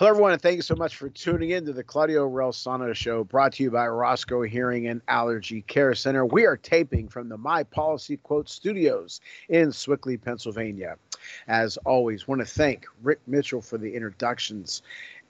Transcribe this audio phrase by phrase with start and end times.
[0.00, 3.22] Hello, everyone, and thank you so much for tuning in to the Claudio Relsano Show,
[3.22, 6.24] brought to you by Roscoe Hearing and Allergy Care Center.
[6.24, 10.96] We are taping from the My Policy Quote Studios in Sewickley, Pennsylvania.
[11.48, 14.80] As always, want to thank Rick Mitchell for the introductions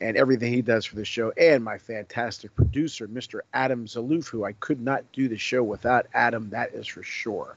[0.01, 3.41] and everything he does for the show, and my fantastic producer, Mr.
[3.53, 7.57] Adam Zaloof, who I could not do the show without Adam, that is for sure.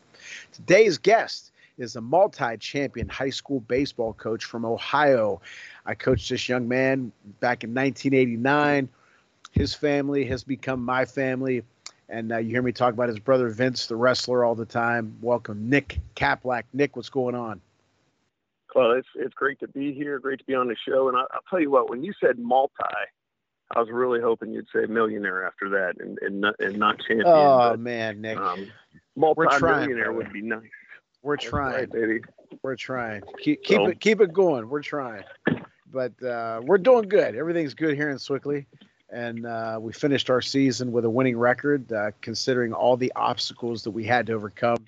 [0.52, 5.42] Today's guest is a multi champion high school baseball coach from Ohio.
[5.86, 8.90] I coached this young man back in 1989.
[9.52, 11.64] His family has become my family.
[12.10, 15.18] And uh, you hear me talk about his brother Vince, the wrestler, all the time.
[15.22, 16.64] Welcome, Nick Kaplack.
[16.74, 17.62] Nick, what's going on?
[18.76, 20.20] Well, it's it's great to be here.
[20.20, 21.08] Great to be on the show.
[21.08, 22.74] And I, will tell you what, when you said multi,
[23.76, 27.28] I was really hoping you'd say millionaire after that, and and not, and not champion.
[27.28, 28.72] Oh but, man, Nick, um,
[29.16, 30.62] multi-millionaire would be nice.
[31.24, 32.20] We're trying, right, baby.
[32.62, 33.24] We're trying.
[33.42, 34.70] Keep keep it keep it going.
[34.70, 35.24] We're trying
[35.94, 37.36] but uh, we're doing good.
[37.36, 38.66] Everything's good here in Sewickley,
[39.10, 43.84] And uh, we finished our season with a winning record, uh, considering all the obstacles
[43.84, 44.84] that we had to overcome.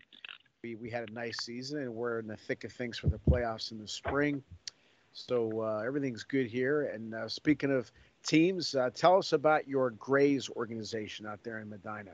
[0.63, 3.19] We, we had a nice season, and we're in the thick of things for the
[3.29, 4.43] playoffs in the spring.
[5.13, 6.91] So uh, everything's good here.
[6.93, 7.91] And uh, speaking of
[8.25, 12.11] teams, uh, tell us about your Grays organization out there in Medina.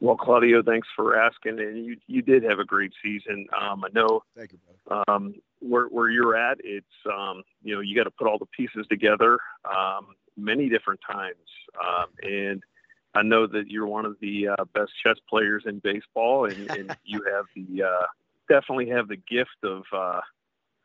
[0.00, 1.58] Well, Claudio, thanks for asking.
[1.58, 3.46] And you you did have a great season.
[3.58, 4.22] Um, I know.
[4.36, 5.04] Thank you, brother.
[5.08, 8.46] Um, where where you're at, it's um, you know you got to put all the
[8.46, 11.36] pieces together um, many different times,
[11.84, 12.62] um, and
[13.14, 16.96] I know that you're one of the uh, best chess players in baseball, and, and
[17.04, 18.06] you have the uh,
[18.48, 20.20] definitely have the gift of uh,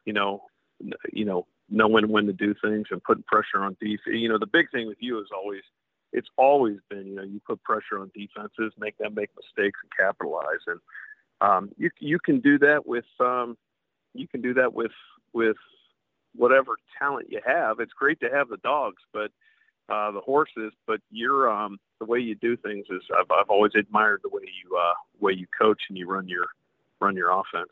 [0.06, 0.44] you know
[1.12, 4.18] you know knowing when to do things and putting pressure on defense.
[4.18, 5.62] You know the big thing with you is always
[6.14, 9.92] it's always been you know you put pressure on defenses, make them make mistakes and
[10.00, 10.80] capitalize, and
[11.42, 13.58] um, you you can do that with um,
[14.14, 14.92] you can do that with
[15.34, 15.58] with
[16.36, 17.80] whatever talent you have.
[17.80, 19.32] It's great to have the dogs, but
[19.90, 20.72] uh, the horses.
[20.88, 24.44] But you're um, the way you do things is I've, I've always admired the way
[24.44, 26.46] you uh, way you coach and you run your
[27.02, 27.72] run your offense.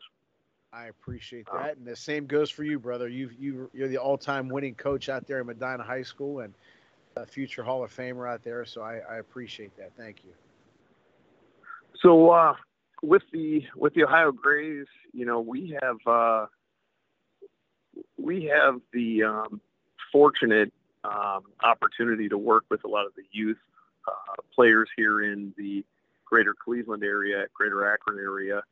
[0.72, 3.08] I appreciate uh, that, and the same goes for you, brother.
[3.08, 6.54] You you you're the all-time winning coach out there in Medina High School, and
[7.16, 8.64] a future Hall of Famer out there.
[8.64, 9.92] So I, I appreciate that.
[9.96, 10.32] Thank you.
[12.00, 12.54] So uh,
[13.02, 16.46] with the with the Ohio Grays, you know, we have uh,
[18.16, 19.60] we have the um,
[20.10, 20.72] fortunate
[21.04, 23.58] um, opportunity to work with a lot of the youth
[24.08, 25.84] uh, players here in the
[26.24, 28.62] greater Cleveland area, greater Akron area,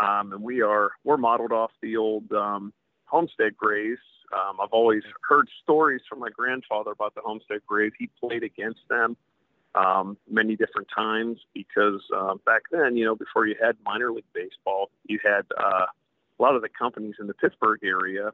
[0.00, 2.72] um, and we are we're modeled off the old um,
[3.12, 3.98] Homestead Grays.
[4.32, 7.92] Um, I've always heard stories from my grandfather about the Homestead Grays.
[7.98, 9.18] He played against them
[9.74, 14.24] um, many different times because uh, back then, you know, before you had minor league
[14.32, 15.84] baseball, you had uh,
[16.38, 18.32] a lot of the companies in the Pittsburgh area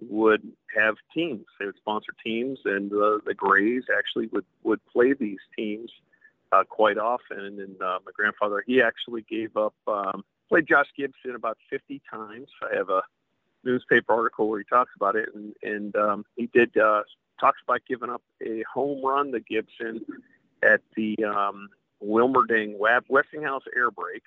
[0.00, 0.42] would
[0.74, 1.44] have teams.
[1.58, 5.90] They would sponsor teams, and uh, the Grays actually would would play these teams
[6.52, 7.60] uh, quite often.
[7.60, 12.48] And uh, my grandfather, he actually gave up, um, played Josh Gibson about 50 times.
[12.62, 13.02] I have a
[13.68, 17.02] newspaper article where he talks about it, and and um, he did uh,
[17.40, 20.04] talks about giving up a home run to Gibson
[20.62, 21.68] at the um,
[22.02, 22.76] Wilmerding
[23.08, 24.22] Westinghouse Air Brake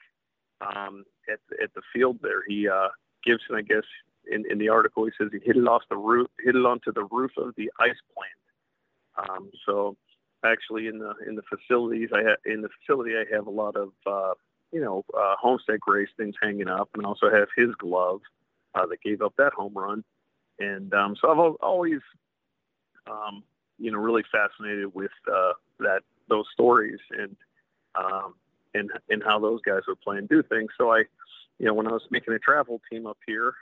[0.61, 2.43] um, at at the field there.
[2.47, 2.89] He uh,
[3.25, 3.83] Gibson, I guess,
[4.29, 6.91] in, in the article, he says he hit it off the roof, hit it onto
[6.91, 9.29] the roof of the ice plant.
[9.29, 9.97] Um, so
[10.43, 13.75] actually, in the in the facilities, I ha- in the facility, I have a lot
[13.75, 14.33] of uh,
[14.71, 18.21] you know uh, Homestead Grays things hanging up, and also have his glove
[18.75, 20.03] uh, that gave up that home run.
[20.59, 22.01] And um, so I've always,
[23.09, 23.43] um,
[23.79, 27.35] you know, really fascinated with uh, that those stories and
[27.95, 28.35] um,
[28.73, 30.71] and and how those guys would play and do things.
[30.77, 30.99] So I,
[31.59, 33.53] you know, when I was making a travel team up here,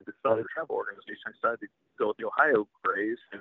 [0.00, 1.22] I decided a travel organization.
[1.26, 1.68] I decided to
[1.98, 2.66] go with the Ohio
[3.32, 3.40] and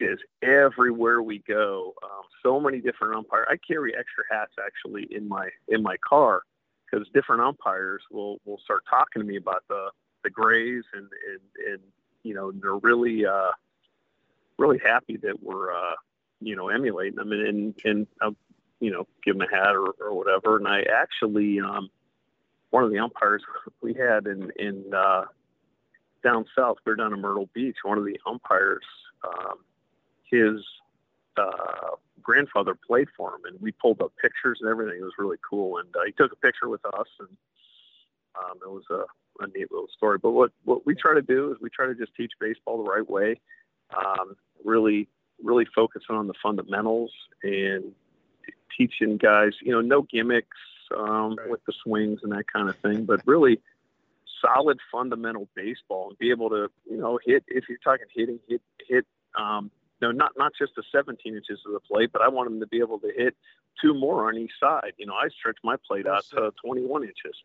[0.00, 1.94] is everywhere we go.
[2.02, 3.46] Um, so many different umpires.
[3.50, 6.42] I carry extra hats actually in my in my car
[6.90, 9.90] because different umpires will will start talking to me about the
[10.24, 11.82] the Grays and and and
[12.22, 13.50] you know they're really uh,
[14.58, 15.94] really happy that we're uh,
[16.40, 18.36] you know, emulating them and, and, and I'll,
[18.80, 20.56] you know, give them a hat or, or whatever.
[20.56, 21.90] And I actually, um,
[22.70, 23.42] one of the umpires
[23.82, 25.24] we had in, in, uh,
[26.22, 27.76] down south, we're down in Myrtle Beach.
[27.82, 28.84] One of the umpires,
[29.24, 29.58] um,
[30.30, 30.64] his,
[31.38, 34.98] uh, grandfather played for him, and we pulled up pictures and everything.
[35.00, 37.28] It was really cool, and uh, he took a picture with us, and
[38.38, 40.18] um, it was a, a neat little story.
[40.18, 42.90] But what what we try to do is we try to just teach baseball the
[42.90, 43.40] right way,
[43.96, 45.08] um, really
[45.42, 47.12] really focusing on the fundamentals
[47.42, 47.92] and
[48.76, 50.56] teaching guys, you know, no gimmicks
[50.96, 51.50] um, right.
[51.50, 53.60] with the swings and that kind of thing, but really
[54.44, 58.62] solid fundamental baseball and be able to, you know, hit if you're talking hitting, hit
[58.88, 59.06] hit
[59.38, 59.70] um,
[60.00, 62.66] no, not not just the 17 inches of the plate, but I want them to
[62.66, 63.36] be able to hit
[63.80, 64.92] two more on each side.
[64.96, 67.36] You know, I stretch my plate out to 21 inches,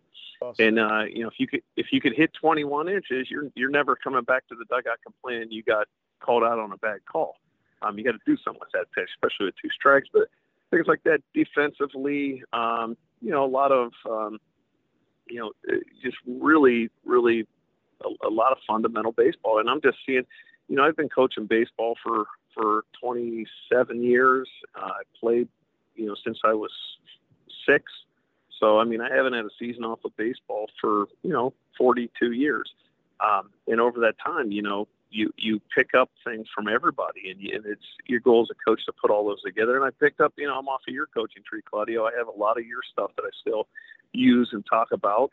[0.41, 0.65] awesome.
[0.65, 3.69] and uh, you know, if you could if you could hit 21 inches, you're you're
[3.69, 5.87] never coming back to the dugout complaining you got
[6.19, 7.35] called out on a bad call.
[7.81, 10.07] Um, you got to do something with that pitch, especially with two strikes.
[10.11, 10.27] But
[10.71, 14.39] things like that defensively, um, you know, a lot of um,
[15.27, 15.51] you know,
[16.03, 17.47] just really, really
[18.03, 19.59] a, a lot of fundamental baseball.
[19.59, 20.23] And I'm just seeing,
[20.67, 24.49] you know, I've been coaching baseball for for 27 years.
[24.75, 25.47] Uh, I played,
[25.95, 26.71] you know, since I was
[27.67, 27.91] six.
[28.59, 32.31] So I mean, I haven't had a season off of baseball for you know 42
[32.31, 32.73] years.
[33.19, 37.39] Um, and over that time, you know, you you pick up things from everybody, and,
[37.39, 39.75] you, and it's your goal as a coach to put all those together.
[39.75, 42.05] And I picked up, you know, I'm off of your coaching tree, Claudio.
[42.05, 43.67] I have a lot of your stuff that I still
[44.11, 45.31] use and talk about.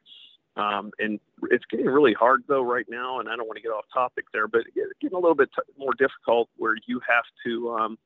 [0.56, 1.20] Um, and
[1.50, 4.24] it's getting really hard though right now, and I don't want to get off topic
[4.32, 7.98] there, but it's getting a little bit t- more difficult where you have to, um,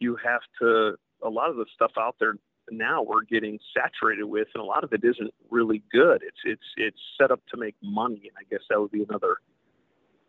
[0.00, 2.34] you have to, a lot of the stuff out there
[2.70, 6.22] now we're getting saturated with, and a lot of it isn't really good.
[6.22, 9.36] It's it's it's set up to make money, and I guess that would be another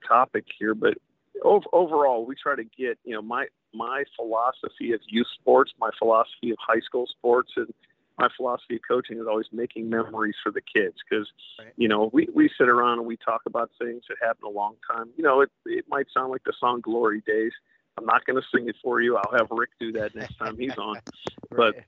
[0.07, 0.73] topic here.
[0.73, 0.95] But
[1.43, 5.89] ov- overall, we try to get you know my my philosophy of youth sports, my
[5.97, 7.73] philosophy of high school sports, and
[8.17, 11.27] my philosophy of coaching is always making memories for the kids because
[11.59, 11.73] right.
[11.77, 14.75] you know we, we sit around and we talk about things that happened a long
[14.89, 15.09] time.
[15.17, 17.51] You know it, it might sound like the song glory days.
[17.97, 19.17] I'm not going to sing it for you.
[19.17, 20.97] I'll have rick do that next time he's on.
[21.51, 21.73] Right.
[21.75, 21.83] but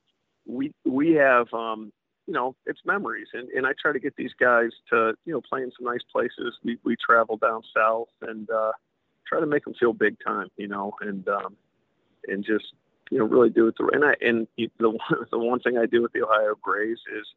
[0.45, 1.91] we we have um
[2.27, 3.27] you know it's memories.
[3.33, 6.03] And, and i try to get these guys to you know play in some nice
[6.11, 6.57] places.
[6.63, 8.71] We we travel down south and uh
[9.27, 11.55] try to make them feel big time you know and um
[12.27, 12.65] and just
[13.11, 14.97] you know really do it the and I and the
[15.31, 17.27] the one thing I do with the Ohio Grays is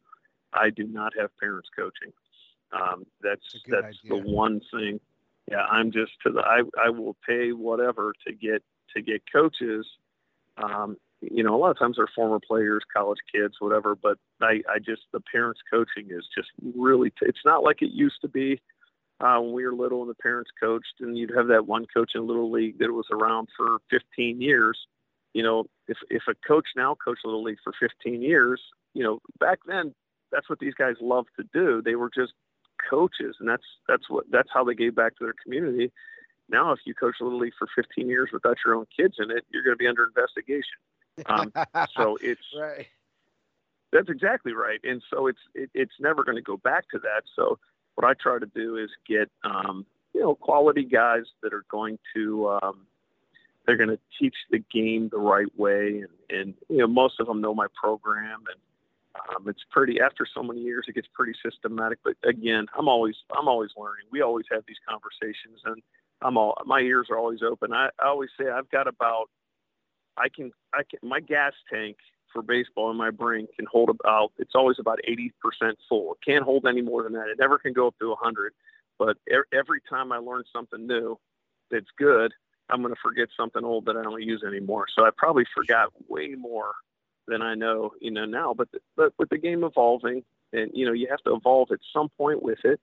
[0.53, 2.13] I do not have parents coaching.
[2.71, 4.23] Um, that's that's idea.
[4.23, 4.99] the one thing.
[5.49, 8.63] Yeah, I'm just to the I I will pay whatever to get
[8.95, 9.85] to get coaches.
[10.57, 13.95] Um, you know, a lot of times they're former players, college kids, whatever.
[13.95, 17.09] But I, I just the parents coaching is just really.
[17.09, 18.61] T- it's not like it used to be
[19.19, 22.11] uh, when we were little and the parents coached, and you'd have that one coach
[22.15, 24.77] in little league that was around for 15 years
[25.33, 28.61] you know, if if a coach now coached Little League for 15 years,
[28.93, 29.93] you know, back then
[30.31, 31.81] that's what these guys loved to do.
[31.83, 32.33] They were just
[32.89, 35.91] coaches, and that's that's what that's how they gave back to their community.
[36.49, 39.45] Now, if you coach Little League for 15 years without your own kids in it,
[39.51, 40.63] you're going to be under investigation.
[41.27, 41.53] Um,
[41.95, 42.87] so it's right.
[43.91, 47.23] That's exactly right, and so it's it, it's never going to go back to that.
[47.35, 47.57] So
[47.95, 51.97] what I try to do is get um, you know quality guys that are going
[52.15, 52.85] to um,
[53.69, 57.27] they're going to teach the game the right way, and, and you know most of
[57.27, 58.59] them know my program, and
[59.35, 60.01] um, it's pretty.
[60.01, 61.99] After so many years, it gets pretty systematic.
[62.03, 64.07] But again, I'm always I'm always learning.
[64.11, 65.83] We always have these conversations, and
[66.23, 67.71] I'm all my ears are always open.
[67.71, 69.29] I, I always say I've got about
[70.17, 71.97] I can I can my gas tank
[72.33, 75.29] for baseball in my brain can hold about it's always about 80%
[75.87, 76.13] full.
[76.13, 77.27] It can't hold any more than that.
[77.27, 78.53] It never can go up to 100.
[78.97, 79.17] But
[79.53, 81.19] every time I learn something new
[81.71, 82.33] that's good,
[82.69, 84.85] I'm going to forget something old that I don't use anymore.
[84.95, 86.73] So I probably forgot way more
[87.27, 88.53] than I know, you know, now.
[88.53, 90.23] But the, but with the game evolving,
[90.53, 92.79] and you know, you have to evolve at some point with it.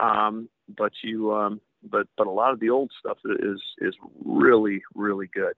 [0.00, 4.82] Um, but you, um, but but a lot of the old stuff is is really
[4.94, 5.54] really good.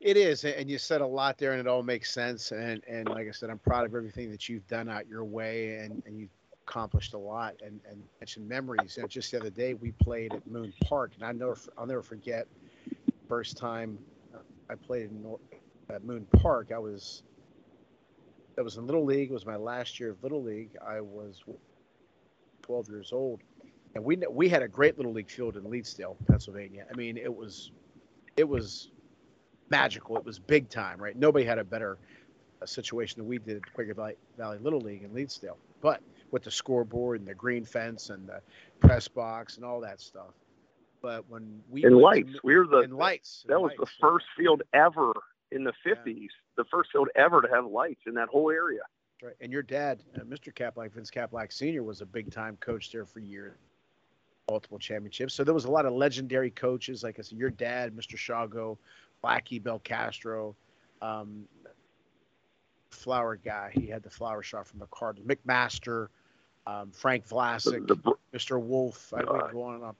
[0.00, 2.50] It is, and you said a lot there, and it all makes sense.
[2.50, 5.76] And and like I said, I'm proud of everything that you've done out your way,
[5.76, 6.28] and and you
[6.72, 8.96] accomplished a lot and, and mentioned memories.
[8.98, 12.02] Know, just the other day we played at Moon Park, and I never I'll never
[12.02, 12.46] forget
[13.28, 13.98] first time
[14.70, 15.36] I played in
[15.90, 16.70] at Moon Park.
[16.74, 17.24] I was
[18.56, 19.30] that was in Little League.
[19.30, 20.70] It was my last year of Little League.
[20.86, 21.42] I was
[22.62, 23.40] 12 years old,
[23.94, 26.86] and we we had a great Little League field in Leetsdale, Pennsylvania.
[26.90, 27.72] I mean, it was
[28.36, 28.90] it was
[29.68, 30.16] magical.
[30.16, 31.16] It was big time, right?
[31.16, 31.98] Nobody had a better
[32.62, 35.56] a situation than we did at Quaker Valley, Valley Little League in Leetsdale.
[35.80, 36.00] But
[36.32, 38.40] with the scoreboard and the green fence and the
[38.80, 40.34] press box and all that stuff.
[41.00, 43.44] But when we in lights, we were the in lights.
[43.48, 44.42] That was lights, the first yeah.
[44.42, 45.12] field ever
[45.50, 46.04] in the 50s.
[46.06, 46.26] Yeah.
[46.56, 48.80] The first field ever to have lights in that whole area.
[49.22, 49.34] Right.
[49.40, 50.52] And your dad, uh, Mr.
[50.52, 53.56] Kaplack, Vince Kaplack Sr., was a big time coach there for years,
[54.50, 55.34] multiple championships.
[55.34, 57.02] So there was a lot of legendary coaches.
[57.02, 58.16] Like I said, your dad, Mr.
[58.16, 58.78] Shago,
[59.24, 60.54] Blackie Belcastro,
[61.00, 61.46] um,
[62.90, 63.70] flower guy.
[63.74, 65.28] He had the flower shot from the Cardinals.
[65.28, 66.08] McMaster,
[66.66, 68.60] um, Frank Vlasic, the, the, Mr.
[68.60, 69.12] Wolf.
[69.14, 69.96] I uh, go on up.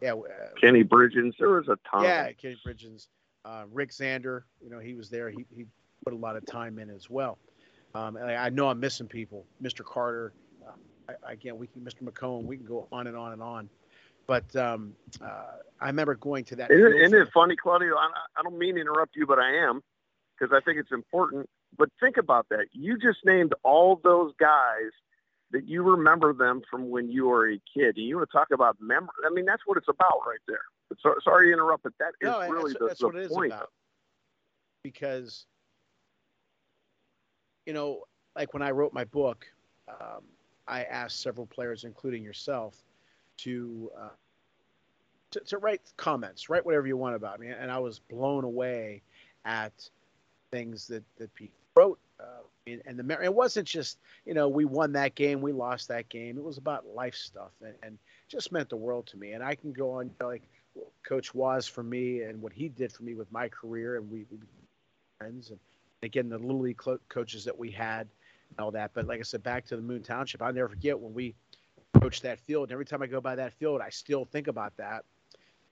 [0.00, 0.22] Yeah, uh,
[0.60, 1.34] Kenny Bridgens.
[1.38, 2.04] There was a ton.
[2.04, 3.08] Yeah, Kenny Bridgens.
[3.44, 4.42] Uh, Rick Zander.
[4.62, 5.28] You know, he was there.
[5.28, 5.66] He he
[6.04, 7.38] put a lot of time in as well.
[7.94, 9.44] Um, and I, I know I'm missing people.
[9.62, 9.84] Mr.
[9.84, 10.32] Carter.
[10.66, 12.02] Uh, I, again, we can Mr.
[12.02, 12.44] McComb.
[12.44, 13.68] We can go on and on and on.
[14.26, 16.70] But um, uh, I remember going to that.
[16.70, 17.94] Isn't, isn't it funny, Claudio?
[17.94, 19.82] I, I don't mean to interrupt you, but I am
[20.38, 21.48] because I think it's important.
[21.76, 22.66] But think about that.
[22.72, 24.92] You just named all those guys
[25.54, 27.96] that you remember them from when you were a kid.
[27.96, 29.08] And you want to talk about memory?
[29.24, 30.64] I mean, that's what it's about right there.
[31.00, 33.30] So, sorry to interrupt, but that is no, really that's, the, that's the what it
[33.30, 33.52] point.
[33.52, 33.70] is about.
[34.82, 35.46] Because,
[37.66, 38.02] you know,
[38.34, 39.46] like when I wrote my book,
[39.88, 40.24] um,
[40.66, 42.82] I asked several players, including yourself,
[43.38, 44.08] to, uh,
[45.30, 49.02] to to write comments, write whatever you want about me, and I was blown away
[49.44, 49.88] at
[50.50, 51.98] things that that people wrote.
[52.24, 56.08] Uh, and, the it wasn't just you know we won that game, we lost that
[56.08, 56.38] game.
[56.38, 59.32] It was about life stuff, and, and just meant the world to me.
[59.32, 60.42] And I can go on like
[61.06, 64.24] Coach was for me and what he did for me with my career, and we,
[65.18, 65.50] friends.
[65.50, 65.58] And
[66.02, 68.08] again, the little league coaches that we had
[68.50, 68.92] and all that.
[68.94, 71.34] But like I said, back to the Moon Township, I'll never forget when we
[72.00, 72.64] coached that field.
[72.64, 75.04] And every time I go by that field, I still think about that.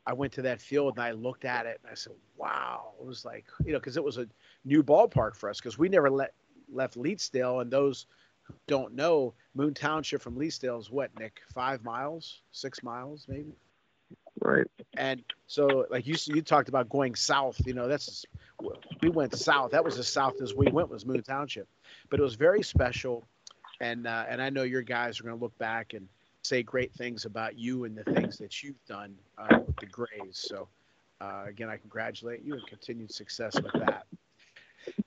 [0.05, 3.07] I went to that field and I looked at it and I said, "Wow!" It
[3.07, 4.27] was like you know because it was a
[4.65, 6.35] new ballpark for us because we never let
[6.73, 8.07] left Leetsdale, and those
[8.43, 13.53] who don't know Moon Township from Leetsdale is what Nick five miles, six miles maybe.
[14.41, 14.67] Right.
[14.97, 17.61] And so, like you you talked about going south.
[17.65, 18.25] You know, that's
[19.01, 19.71] we went south.
[19.71, 21.69] That was as south as we went was Moon Township,
[22.11, 23.27] but it was very special.
[23.81, 26.09] And uh, and I know your guys are going to look back and
[26.43, 30.09] say great things about you and the things that you've done uh, with the Grays.
[30.33, 30.69] So
[31.21, 34.07] uh, again, I congratulate you and continued success with that.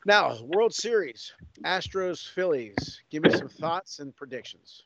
[0.06, 3.02] Now, World Series, Astros, Phillies.
[3.10, 4.84] Give me some thoughts and predictions.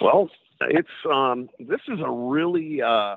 [0.00, 3.16] Well, it's um, this is a really uh,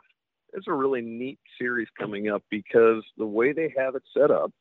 [0.54, 4.52] it's a really neat series coming up because the way they have it set up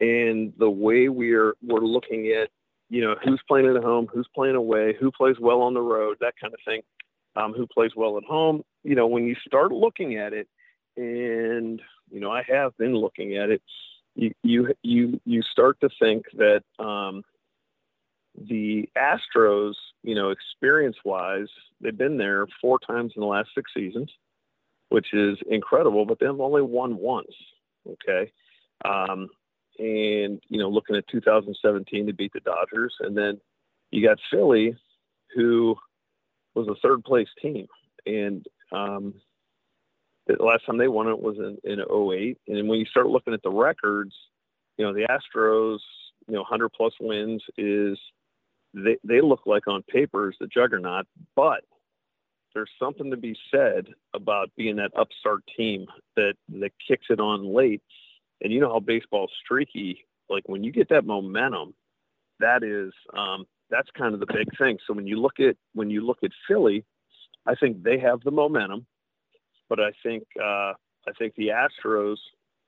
[0.00, 2.50] and the way we're we're looking at
[2.88, 6.16] you know who's playing at home, who's playing away, who plays well on the road,
[6.20, 6.82] that kind of thing.
[7.36, 8.64] Um, who plays well at home?
[8.82, 10.48] You know, when you start looking at it,
[10.96, 13.62] and you know, I have been looking at it.
[14.18, 17.22] You you you you start to think that um,
[18.36, 21.46] the Astros, you know, experience wise,
[21.80, 24.10] they've been there four times in the last six seasons,
[24.88, 27.32] which is incredible, but they've only won once.
[27.88, 28.32] Okay.
[28.84, 29.28] Um,
[29.78, 32.94] and, you know, looking at 2017 to beat the Dodgers.
[33.00, 33.40] And then
[33.92, 34.76] you got Philly,
[35.34, 35.76] who
[36.54, 37.68] was a third place team.
[38.04, 39.14] And um,
[40.36, 42.38] the last time they won it was in, in 08.
[42.48, 44.14] And when you start looking at the records,
[44.76, 45.78] you know, the Astros,
[46.26, 47.98] you know, 100 plus wins is
[48.74, 51.64] they, they look like on paper is the juggernaut, but
[52.54, 57.54] there's something to be said about being that upstart team that that kicks it on
[57.54, 57.82] late.
[58.40, 60.04] And you know how baseball's streaky.
[60.28, 61.74] Like when you get that momentum,
[62.40, 64.78] that is um, that's kind of the big thing.
[64.86, 66.84] So when you look at when you look at Philly,
[67.46, 68.86] I think they have the momentum,
[69.68, 70.72] but I think uh,
[71.06, 72.16] I think the Astros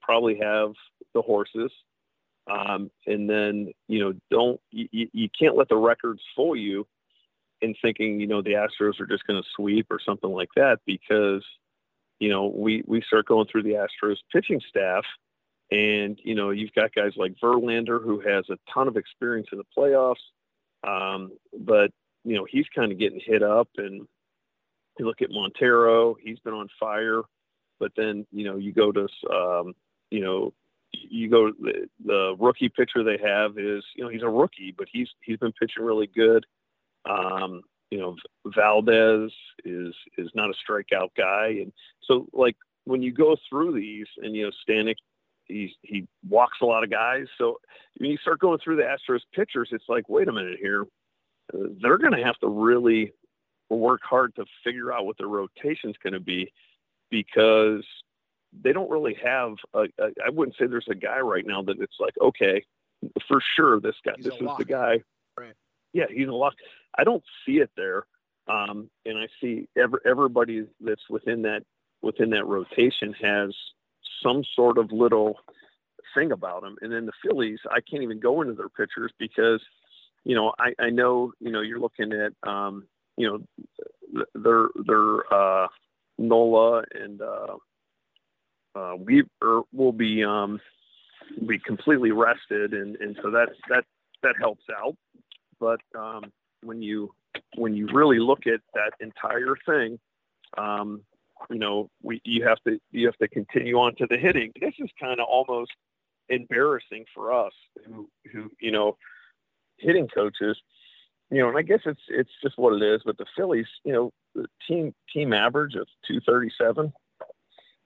[0.03, 0.73] probably have
[1.15, 1.71] the horses.
[2.51, 6.87] Um, and then, you know, don't, you, you can't let the records fool you
[7.61, 10.81] in thinking, you know, the Astros are just going to sweep or something like that
[10.87, 11.45] because,
[12.19, 15.05] you know, we, we start going through the Astros pitching staff
[15.71, 19.59] and, you know, you've got guys like Verlander who has a ton of experience in
[19.59, 20.17] the playoffs.
[20.83, 21.93] Um, but,
[22.25, 24.09] you know, he's kind of getting hit up and
[24.99, 27.23] you look at Montero, he's been on fire.
[27.79, 29.75] But then, you know, you go to, um,
[30.11, 30.53] you know,
[30.93, 34.89] you go the, the rookie pitcher they have is you know he's a rookie, but
[34.91, 36.45] he's he's been pitching really good.
[37.09, 38.17] Um, you know
[38.47, 39.33] Valdez
[39.65, 44.35] is is not a strikeout guy, and so like when you go through these, and
[44.35, 44.97] you know Stanek,
[45.45, 47.27] he he walks a lot of guys.
[47.39, 47.59] So
[47.99, 50.87] when you start going through the Astros pitchers, it's like wait a minute here,
[51.53, 53.13] they're going to have to really
[53.77, 56.53] work hard to figure out what their rotation's going to be
[57.11, 57.85] because
[58.63, 59.55] they don't really have.
[59.75, 62.65] A, a, I wouldn't say there's a guy right now that it's like, okay,
[63.27, 64.59] for sure, this guy, he's this is lock.
[64.59, 65.03] the guy.
[65.39, 65.55] Right.
[65.93, 66.55] Yeah, he's a lock.
[66.97, 68.05] I don't see it there,
[68.49, 71.63] um, and I see every, everybody that's within that
[72.03, 73.55] within that rotation has
[74.23, 75.39] some sort of little
[76.15, 76.77] thing about them.
[76.81, 79.63] And then the Phillies, I can't even go into their pitchers because,
[80.25, 82.87] you know, I, I know, you know, you're looking at, um,
[83.21, 83.45] you
[84.15, 85.69] know, their their uh,
[86.19, 87.57] Nola and uh,
[88.75, 90.61] uh, we er, will be um,
[91.47, 93.85] be completely rested, and and so that that
[94.23, 94.97] that helps out.
[95.59, 97.13] But um, when you
[97.57, 99.99] when you really look at that entire thing,
[100.57, 101.03] um,
[101.51, 104.53] you know, we you have to you have to continue on to the hitting.
[104.61, 105.73] This is kind of almost
[106.29, 107.53] embarrassing for us,
[107.87, 108.97] who who you know,
[109.79, 110.57] hitting coaches.
[111.31, 113.03] You know, and I guess it's it's just what it is.
[113.05, 116.93] But the Phillies, you know, the team team average of 237,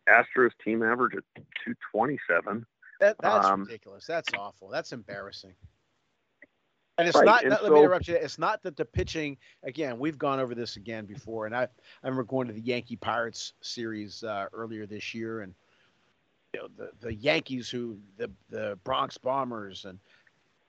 [0.08, 2.64] Astros team average of 227.
[3.00, 4.06] That, that's um, ridiculous.
[4.06, 4.68] That's awful.
[4.68, 5.54] That's embarrassing.
[6.96, 7.26] And it's right.
[7.26, 8.14] not, and let so, me interrupt you.
[8.14, 11.46] It's not that the pitching, again, we've gone over this again before.
[11.46, 11.68] And I, I
[12.04, 15.40] remember going to the Yankee Pirates series uh, earlier this year.
[15.40, 15.54] And,
[16.54, 19.98] you know, the, the Yankees who, the, the Bronx Bombers and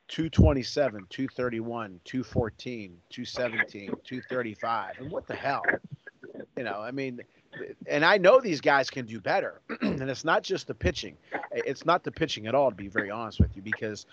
[0.08, 4.94] 227, 231, 214, 217, 235.
[5.00, 5.64] And what the hell?
[6.58, 7.22] You know, I mean,
[7.88, 9.62] and I know these guys can do better.
[9.82, 11.18] and it's not just the pitching.
[11.52, 14.06] It's not the pitching at all, to be very honest with you, because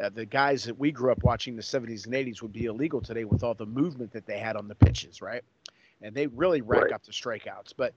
[0.00, 3.00] uh, the guys that we grew up watching the 70s and 80s would be illegal
[3.00, 5.42] today with all the movement that they had on the pitches, right?
[6.02, 6.92] And they really rack right.
[6.92, 7.72] up the strikeouts.
[7.76, 7.94] But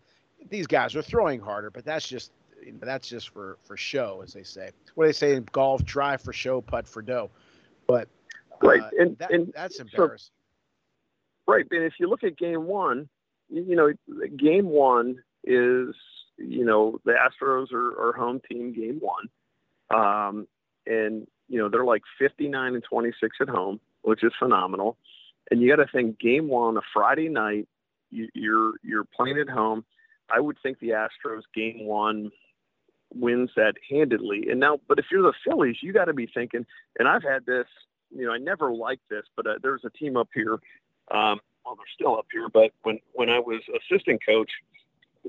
[0.50, 2.32] these guys are throwing harder, but that's just
[2.82, 4.72] that's just for for show, as they say.
[4.96, 5.84] What do they say in golf?
[5.84, 7.30] Drive for show, putt for dough.
[7.88, 8.08] But
[8.64, 10.32] uh, right, and, that, and that's embarrassing.
[11.48, 13.10] So, right, and if you look at game one,
[13.50, 13.92] you know,
[14.36, 15.96] game one is
[16.38, 19.30] you know the Astros are, are home team game one,
[19.90, 20.48] um,
[20.86, 24.98] and you know, they're like 59 and 26 at home, which is phenomenal.
[25.52, 27.68] And you got to think game one, a Friday night,
[28.12, 29.84] you, you're you're playing at home.
[30.32, 32.32] I would think the Astros game one
[33.14, 34.50] wins that handedly.
[34.50, 36.66] And now, but if you're the Phillies, you got to be thinking.
[36.98, 37.66] And I've had this,
[38.16, 40.54] you know, I never liked this, but uh, there's a team up here.
[41.12, 44.50] Um, well, they're still up here, but when when I was assistant coach,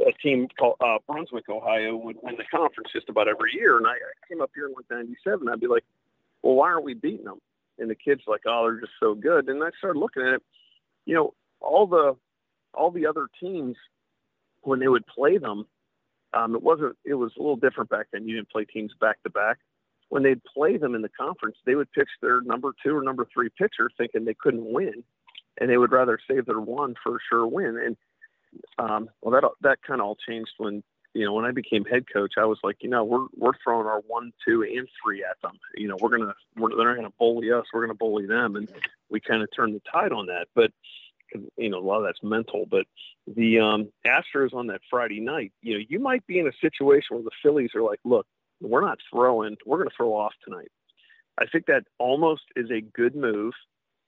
[0.07, 3.77] a team called uh, Brunswick, Ohio, would win the conference just about every year.
[3.77, 5.49] And I, I came up here in like '97.
[5.49, 5.85] I'd be like,
[6.43, 7.41] well, why aren't we beating them?
[7.79, 9.49] And the kid's like, oh, they're just so good.
[9.49, 10.43] And I started looking at it.
[11.07, 12.17] You know, all the
[12.75, 13.77] all the other teams
[14.63, 15.67] when they would play them,
[16.33, 16.97] um, it wasn't.
[17.05, 18.29] It was a little different back then.
[18.29, 19.59] You didn't play teams back to back.
[20.09, 23.27] When they'd play them in the conference, they would pitch their number two or number
[23.33, 25.05] three pitcher, thinking they couldn't win,
[25.61, 27.77] and they would rather save their one for a sure win.
[27.77, 27.97] And
[28.79, 30.83] um, well, that that kind of all changed when
[31.15, 33.87] you know, when I became head coach, I was like, you know, we're we're throwing
[33.87, 35.59] our one, two, and three at them.
[35.75, 37.67] You know, we're gonna we're, they're not gonna bully us.
[37.73, 38.71] We're gonna bully them, and
[39.11, 40.47] we kind of turned the tide on that.
[40.55, 40.71] But
[41.57, 42.67] you know, a lot of that's mental.
[42.71, 42.87] But
[43.27, 47.17] the um, Astros on that Friday night, you know, you might be in a situation
[47.17, 48.27] where the Phillies are like, look,
[48.61, 49.57] we're not throwing.
[49.67, 50.71] We're gonna throw off tonight.
[51.39, 53.55] I think that almost is a good move.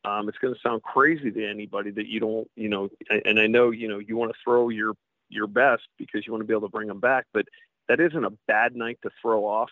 [0.04, 2.88] Um, it's going to sound crazy to anybody that you don't, you know,
[3.24, 4.94] and I know, you know, you want to throw your
[5.28, 7.26] your best because you want to be able to bring them back.
[7.32, 7.46] But
[7.88, 9.70] that isn't a bad night to throw off.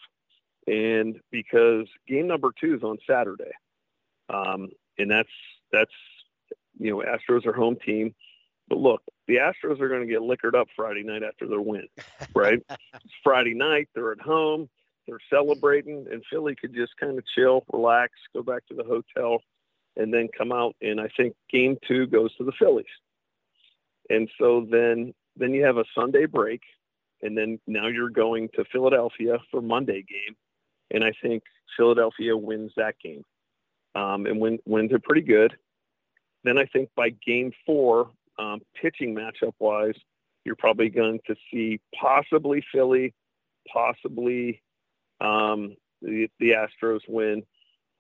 [0.67, 3.51] And because game number two is on Saturday.
[4.29, 5.29] Um, and that's,
[5.73, 5.91] that's,
[6.79, 8.15] you know, Astros are home team.
[8.69, 11.89] But look, the Astros are going to get liquored up Friday night after their win,
[12.35, 12.61] right?
[12.95, 13.89] it's Friday night.
[13.95, 14.69] They're at home.
[15.07, 19.43] They're celebrating, and Philly could just kind of chill, relax, go back to the hotel,
[19.97, 20.77] and then come out.
[20.81, 22.87] And I think game two goes to the Phillies.
[24.09, 26.61] And so then then you have a Sunday break,
[27.23, 30.37] and then now you're going to Philadelphia for Monday game,
[30.91, 31.43] and I think
[31.77, 33.25] Philadelphia wins that game,
[33.95, 35.57] um, and win, wins it pretty good.
[36.45, 39.95] Then I think by game four, um, pitching matchup wise,
[40.45, 43.15] you're probably going to see possibly Philly,
[43.71, 44.63] possibly
[45.21, 47.43] um, the, the Astros win.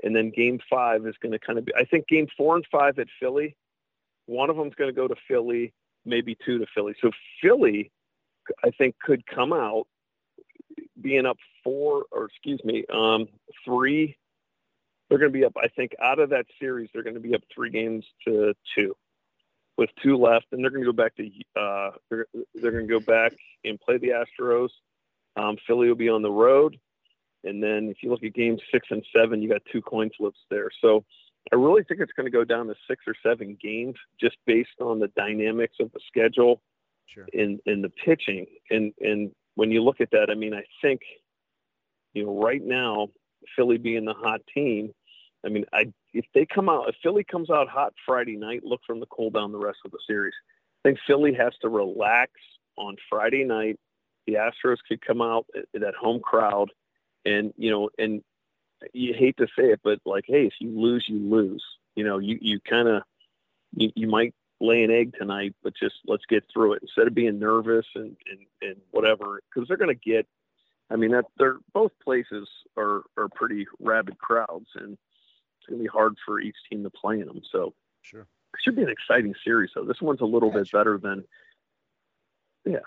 [0.02, 2.64] And then game five is going to kind of be, I think game four and
[2.72, 3.54] five at Philly,
[4.24, 5.74] one of them is going to go to Philly
[6.04, 6.94] maybe two to Philly.
[7.00, 7.10] So
[7.42, 7.90] Philly,
[8.64, 9.86] I think, could come out
[11.00, 13.28] being up four, or excuse me, um,
[13.64, 14.16] three.
[15.10, 15.56] They're going to be up.
[15.60, 18.94] I think out of that series, they're going to be up three games to two,
[19.76, 21.28] with two left, and they're going to go back to.
[21.60, 23.32] Uh, they're, they're going to go back
[23.64, 24.70] and play the Astros.
[25.36, 26.78] Um, Philly will be on the road,
[27.44, 30.38] and then if you look at games six and seven, you got two coin flips
[30.48, 30.70] there.
[30.80, 31.04] So
[31.52, 34.80] I really think it's going to go down to six or seven games just based
[34.80, 36.60] on the dynamics of the schedule
[37.06, 37.26] sure.
[37.32, 38.46] in in the pitching.
[38.70, 41.00] And and when you look at that, I mean, I think
[42.12, 43.08] you know right now
[43.56, 44.92] Philly being the hot team.
[45.44, 48.80] I mean, I if they come out if Philly comes out hot Friday night, look
[48.86, 50.34] from the cool down the rest of the series.
[50.84, 52.32] I think Philly has to relax
[52.76, 53.78] on Friday night.
[54.26, 56.70] The Astros could come out that home crowd,
[57.24, 58.22] and you know, and
[58.92, 61.64] you hate to say it, but like, hey, if you lose, you lose.
[61.96, 63.02] You know, you you kind of
[63.74, 67.14] you, you might lay an egg tonight, but just let's get through it instead of
[67.14, 70.26] being nervous and and, and whatever, because they're going to get
[70.90, 74.98] I mean that they're both places are are pretty rabid crowds, and
[75.60, 77.40] it's going to be hard for each team to play in them.
[77.52, 79.70] So sure, it should be an exciting series.
[79.74, 80.80] So this one's a little yeah, bit sure.
[80.80, 81.24] better than
[82.64, 82.80] yeah.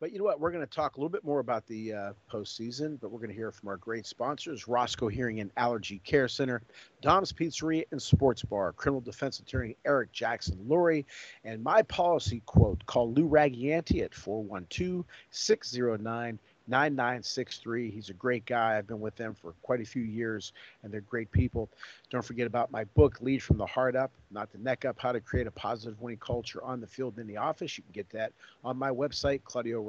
[0.00, 0.38] But you know what?
[0.38, 3.30] We're going to talk a little bit more about the uh, postseason, but we're going
[3.30, 6.62] to hear from our great sponsors Roscoe Hearing and Allergy Care Center,
[7.02, 11.04] Dom's Pizzeria and Sports Bar, criminal defense attorney Eric Jackson Lurie,
[11.42, 17.90] and my policy quote call Lou Ragianti at 412 609 9963.
[17.90, 18.76] He's a great guy.
[18.76, 20.52] I've been with them for quite a few years,
[20.82, 21.68] and they're great people.
[22.10, 25.12] Don't forget about my book, Lead from the Heart Up, Not the Neck Up How
[25.12, 27.78] to Create a Positive Winning Culture on the Field and in the Office.
[27.78, 28.32] You can get that
[28.64, 29.82] on my website, Claudio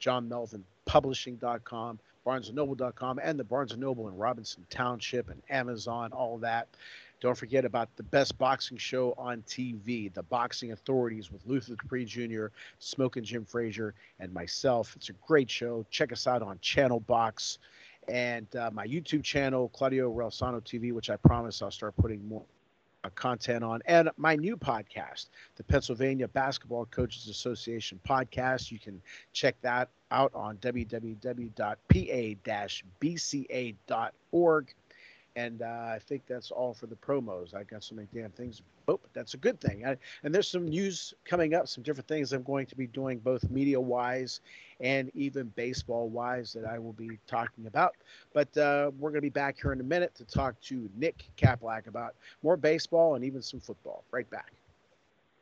[0.00, 6.68] JohnMelvinPublishing.com, BarnesandNoble.com, and the Barnes and Noble in Robinson Township and Amazon, all that.
[7.20, 12.04] Don't forget about the best boxing show on TV, The Boxing Authorities with Luther Dupree
[12.04, 12.46] Jr.,
[12.78, 14.94] Smoking Jim Frazier, and myself.
[14.96, 15.84] It's a great show.
[15.90, 17.58] Check us out on Channel Box
[18.08, 22.44] and uh, my YouTube channel, Claudio Relsano TV, which I promise I'll start putting more
[23.04, 25.26] uh, content on, and my new podcast,
[25.56, 28.72] the Pennsylvania Basketball Coaches Association podcast.
[28.72, 29.00] You can
[29.32, 31.54] check that out on www.pa-bca.org.
[35.38, 37.54] And uh, I think that's all for the promos.
[37.54, 38.60] I got so many damn things.
[38.88, 39.86] Oh, that's a good thing.
[39.86, 43.20] I, and there's some news coming up, some different things I'm going to be doing,
[43.20, 44.40] both media wise
[44.80, 47.94] and even baseball wise, that I will be talking about.
[48.32, 51.30] But uh, we're going to be back here in a minute to talk to Nick
[51.36, 54.02] Kaplack about more baseball and even some football.
[54.10, 54.57] Right back.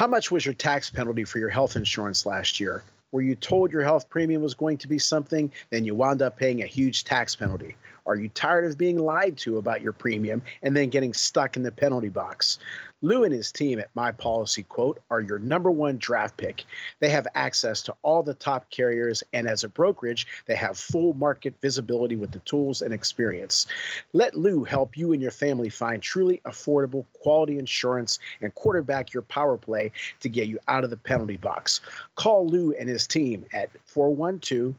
[0.00, 2.82] How much was your tax penalty for your health insurance last year?
[3.12, 6.38] Were you told your health premium was going to be something, then you wound up
[6.38, 7.76] paying a huge tax penalty?
[8.10, 11.62] Are you tired of being lied to about your premium and then getting stuck in
[11.62, 12.58] the penalty box?
[13.02, 16.64] Lou and his team at My Policy Quote are your number one draft pick.
[16.98, 21.14] They have access to all the top carriers, and as a brokerage, they have full
[21.14, 23.68] market visibility with the tools and experience.
[24.12, 29.22] Let Lou help you and your family find truly affordable, quality insurance and quarterback your
[29.22, 31.80] power play to get you out of the penalty box.
[32.16, 34.74] Call Lou and his team at 412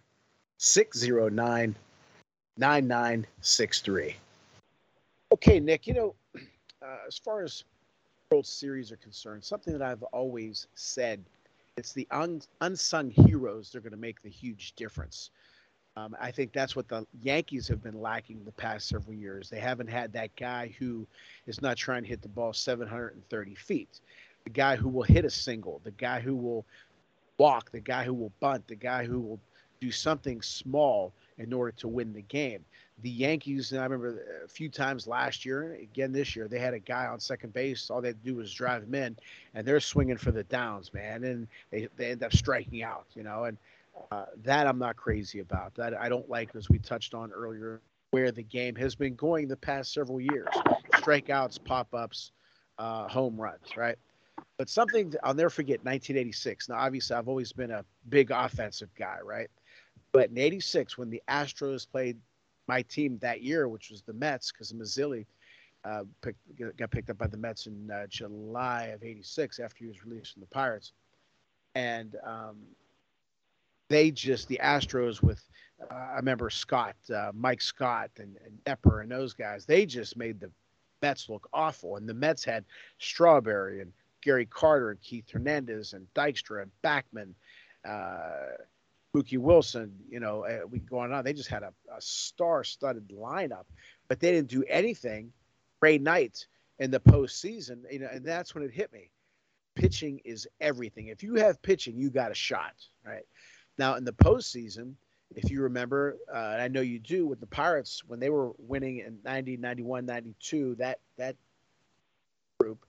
[0.58, 1.78] 609
[2.58, 4.16] 9963.
[5.34, 7.64] Okay, Nick, you know, uh, as far as
[8.30, 11.24] World Series are concerned, something that I've always said,
[11.78, 15.32] it's the un- unsung heroes that are going to make the huge difference.
[15.98, 19.50] Um, I think that's what the Yankees have been lacking the past several years.
[19.50, 21.06] They haven't had that guy who
[21.48, 24.00] is not trying to hit the ball 730 feet,
[24.46, 26.66] the guy who will hit a single, the guy who will
[27.38, 29.40] walk, the guy who will bunt, the guy who will
[29.82, 32.64] do something small in order to win the game
[33.02, 36.74] the Yankees, and I remember a few times last year, again this year, they had
[36.74, 37.90] a guy on second base.
[37.90, 39.18] All they had to do was drive him in,
[39.54, 43.24] and they're swinging for the downs, man, and they, they end up striking out, you
[43.24, 43.46] know.
[43.46, 43.58] And
[44.12, 45.74] uh, that I'm not crazy about.
[45.76, 49.48] That I don't like, as we touched on earlier, where the game has been going
[49.48, 50.48] the past several years:
[50.96, 52.32] strikeouts, pop-ups,
[52.78, 53.98] uh, home runs, right?
[54.58, 56.70] But something I'll never forget: 1986.
[56.70, 59.50] Now, obviously, I've always been a big offensive guy, right?
[60.14, 62.20] But in '86, when the Astros played
[62.68, 65.26] my team that year, which was the Mets, because Mazzilli
[65.84, 69.88] uh, picked, got picked up by the Mets in uh, July of '86 after he
[69.88, 70.94] was released from the Pirates.
[71.76, 72.58] and um,
[73.90, 75.44] they just the Astros with
[75.90, 79.66] uh, I remember Scott, uh, Mike Scott, and, and Knepper, and those guys.
[79.66, 80.52] They just made the
[81.02, 82.64] Mets look awful, and the Mets had
[83.00, 87.34] Strawberry and Gary Carter and Keith Hernandez and Dykstra and Backman,
[87.84, 88.56] uh,
[89.16, 89.94] Mookie Wilson.
[90.10, 91.24] You know, uh, we going on.
[91.24, 93.66] They just had a, a star-studded lineup,
[94.08, 95.32] but they didn't do anything.
[95.82, 96.46] Ray Knight
[96.80, 99.12] in the postseason, you know, and that's when it hit me.
[99.76, 101.08] Pitching is everything.
[101.08, 102.74] If you have pitching, you got a shot,
[103.06, 103.26] right?
[103.78, 104.96] Now in the postseason,
[105.36, 109.00] if you remember, uh, I know you do, with the Pirates when they were winning
[109.00, 111.36] in 90, 91, 92, that that
[112.60, 112.86] group,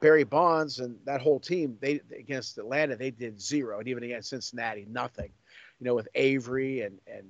[0.00, 4.30] Barry Bonds and that whole team, they against Atlanta, they did zero, and even against
[4.30, 5.30] Cincinnati, nothing.
[5.80, 7.26] You know, with Avery and and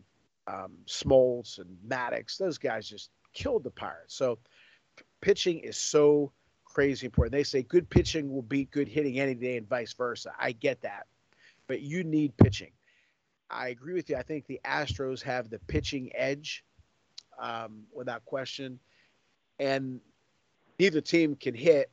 [0.46, 2.36] um, Smoltz and Maddux.
[2.36, 4.14] those guys just killed the Pirates.
[4.14, 4.38] So
[5.20, 6.32] pitching is so
[6.64, 7.32] crazy important.
[7.32, 10.32] They say good pitching will beat good hitting any day, and vice versa.
[10.38, 11.06] I get that,
[11.66, 12.72] but you need pitching.
[13.50, 14.16] I agree with you.
[14.16, 16.64] I think the Astros have the pitching edge,
[17.38, 18.80] um, without question,
[19.58, 20.00] and
[20.78, 21.90] neither team can hit.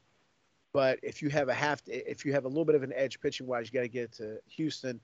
[0.73, 3.19] But if you have a half, if you have a little bit of an edge
[3.19, 4.99] pitching wise, you got to get to Houston.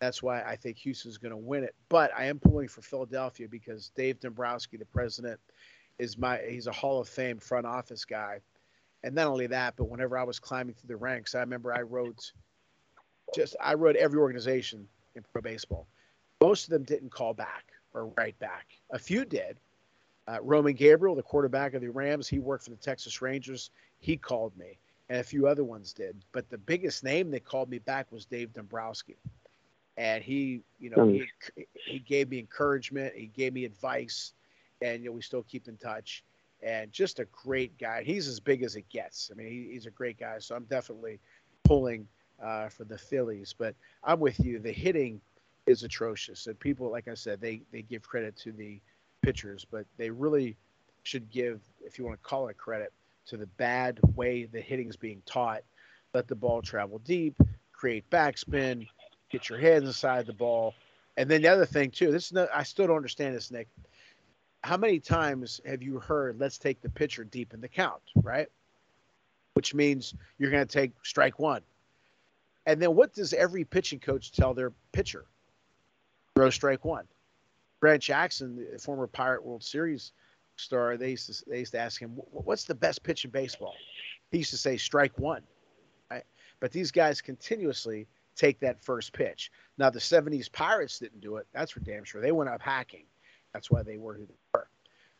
[0.00, 1.74] That's why I think Houston's going to win it.
[1.88, 5.38] But I am pulling for Philadelphia because Dave Dombrowski, the president,
[5.98, 8.40] is my he's a Hall of Fame front office guy.
[9.02, 11.82] And not only that, but whenever I was climbing through the ranks, I remember I
[11.82, 12.32] wrote
[13.34, 15.86] just I wrote every organization in pro baseball.
[16.40, 18.66] Most of them didn't call back or write back.
[18.90, 19.58] A few did.
[20.26, 23.70] Uh, Roman Gabriel, the quarterback of the Rams, he worked for the Texas Rangers.
[23.98, 26.16] He called me, and a few other ones did.
[26.32, 29.16] But the biggest name that called me back was Dave Dombrowski,
[30.00, 31.26] and he, you know, he
[31.74, 33.14] he gave me encouragement.
[33.14, 34.32] He gave me advice,
[34.80, 36.24] and you know, we still keep in touch.
[36.62, 38.02] And just a great guy.
[38.02, 39.30] He's as big as it gets.
[39.30, 40.38] I mean, he, he's a great guy.
[40.38, 41.20] So I'm definitely
[41.64, 42.06] pulling
[42.42, 43.54] uh, for the Phillies.
[43.56, 44.58] But I'm with you.
[44.58, 45.20] The hitting
[45.66, 46.46] is atrocious.
[46.46, 48.80] And people, like I said, they they give credit to the
[49.20, 50.56] pitchers, but they really
[51.02, 52.90] should give, if you want to call it credit,
[53.26, 55.62] to the bad way the hitting is being taught.
[56.14, 57.34] Let the ball travel deep,
[57.72, 58.86] create backspin,
[59.30, 60.74] get your head inside the ball,
[61.16, 62.10] and then the other thing too.
[62.10, 63.68] This is no, I still don't understand this, Nick.
[64.62, 68.02] How many times have you heard "Let's take the pitcher deep in the count"?
[68.16, 68.48] Right,
[69.54, 71.62] which means you're going to take strike one.
[72.66, 75.24] And then what does every pitching coach tell their pitcher?
[76.36, 77.04] throw strike one.
[77.80, 80.12] Grant Jackson, the former Pirate World Series
[80.56, 83.74] star, they used to, they used to ask him, "What's the best pitch in baseball?"
[84.30, 85.42] He used to say, "Strike one."
[86.10, 86.24] Right?
[86.60, 88.06] But these guys continuously
[88.40, 89.50] take that first pitch.
[89.78, 91.46] Now the '70s Pirates didn't do it.
[91.52, 92.20] That's for damn sure.
[92.20, 93.04] They went up hacking.
[93.52, 94.68] That's why they were who they were.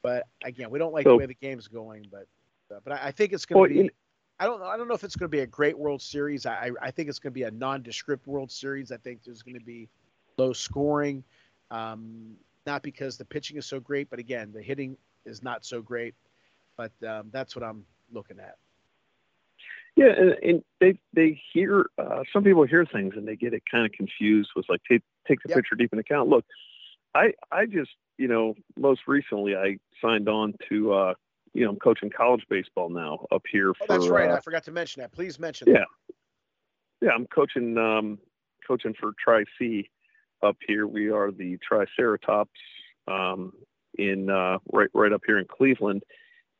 [0.03, 2.07] But again, we don't like so, the way the game's going.
[2.11, 2.27] But
[2.75, 3.91] uh, but I, I, think it's going to well, be.
[4.39, 4.67] I don't know.
[4.67, 6.47] I don't know if it's going to be a great World Series.
[6.47, 8.91] I I think it's going to be a nondescript World Series.
[8.91, 9.89] I think there's going to be
[10.39, 11.23] low scoring.
[11.71, 15.83] Um, not because the pitching is so great, but again, the hitting is not so
[15.83, 16.15] great.
[16.77, 18.57] But um, that's what I'm looking at.
[19.96, 23.62] Yeah, and, and they they hear uh, some people hear things and they get it
[23.70, 25.57] kind of confused with like take take the yep.
[25.59, 26.29] pitcher deep in account.
[26.29, 26.44] Look,
[27.14, 31.14] I I just you know most recently I signed on to uh,
[31.55, 33.70] you know I'm coaching college baseball now up here.
[33.70, 34.31] Oh, that's right.
[34.31, 35.12] Uh, I forgot to mention that.
[35.12, 35.68] Please mention.
[35.68, 36.14] Yeah, that.
[37.03, 37.11] yeah.
[37.11, 38.18] I'm coaching um,
[38.66, 39.90] coaching for Tri C
[40.42, 40.87] up here.
[40.87, 42.50] We are the Triceratops
[43.09, 43.53] um,
[43.98, 46.05] in uh, right right up here in Cleveland,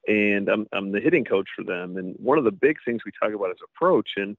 [0.07, 1.97] and I'm I'm the hitting coach for them.
[1.97, 4.37] And one of the big things we talk about is approach, and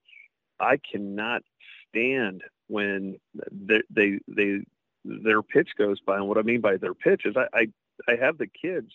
[0.60, 1.44] I cannot
[1.90, 3.18] stand when
[3.52, 4.60] they they, they
[5.04, 6.18] their pitch goes by.
[6.18, 7.68] And what I mean by their pitch is I, I
[8.12, 8.92] I have the kids,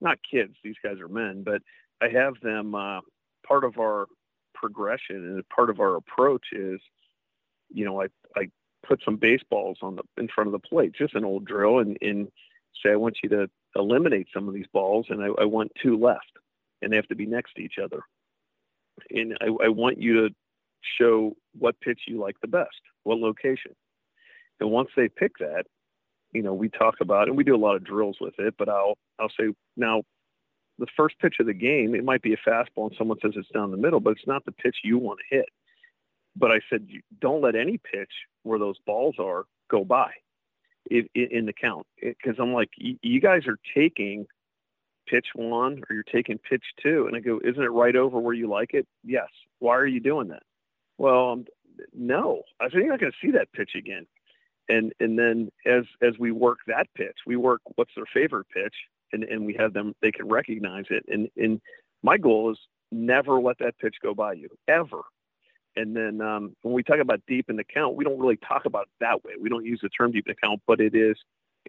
[0.00, 0.54] not kids.
[0.62, 1.62] These guys are men, but
[2.00, 2.74] I have them.
[2.74, 3.00] Uh,
[3.46, 4.06] part of our
[4.54, 6.80] progression and part of our approach is,
[7.70, 8.50] you know, I I
[8.86, 11.98] put some baseballs on the in front of the plate, just an old drill, and,
[12.00, 12.28] and
[12.82, 15.98] say I want you to eliminate some of these balls, and I, I want two
[15.98, 16.32] left,
[16.82, 18.02] and they have to be next to each other.
[19.10, 20.34] And I, I want you to
[20.98, 23.72] show what pitch you like the best, what location.
[24.60, 25.64] And once they pick that,
[26.32, 28.68] you know, we talk about and we do a lot of drills with it, but
[28.68, 30.02] I'll I'll say now
[30.78, 33.48] the first pitch of the game, it might be a fastball and someone says it's
[33.52, 35.46] down the middle, but it's not the pitch you want to hit.
[36.36, 36.86] But I said,
[37.20, 38.12] don't let any pitch
[38.44, 40.10] where those balls are go by
[40.90, 41.86] in, in the count.
[42.00, 44.26] Because I'm like, you guys are taking
[45.08, 47.06] pitch one or you're taking pitch two.
[47.06, 48.86] And I go, isn't it right over where you like it?
[49.04, 49.28] Yes.
[49.58, 50.42] Why are you doing that?
[50.98, 51.44] Well, um,
[51.94, 52.42] no.
[52.60, 54.06] I said, you're not going to see that pitch again.
[54.68, 58.74] And, and then as, as we work that pitch, we work what's their favorite pitch
[59.12, 61.04] and, and we have them, they can recognize it.
[61.08, 61.60] And, and
[62.02, 62.58] my goal is
[62.92, 65.00] never let that pitch go by you ever
[65.76, 68.64] And then um, when we talk about deep in the count, we don't really talk
[68.64, 69.32] about it that way.
[69.40, 71.16] We don't use the term deep in the count, but it is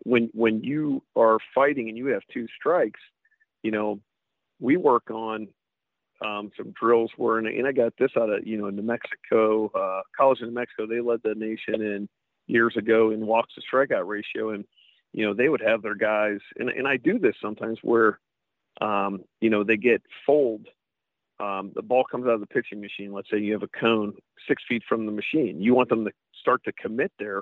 [0.04, 3.00] when when you are fighting and you have two strikes,
[3.64, 4.00] you know,
[4.60, 5.48] we work on
[6.26, 10.02] um, some drills where, and, I got this out of you know New Mexico uh,
[10.16, 10.86] College in New Mexico.
[10.88, 12.08] They led the nation in
[12.48, 14.66] years ago in walks to strikeout ratio, and
[15.14, 18.20] you know they would have their guys, and and I do this sometimes where,
[18.80, 20.68] um, you know, they get fold.
[21.42, 23.12] Um, the ball comes out of the pitching machine.
[23.14, 24.14] Let's say you have a cone
[24.48, 25.60] six feet from the machine.
[25.60, 27.42] You want them to start to commit there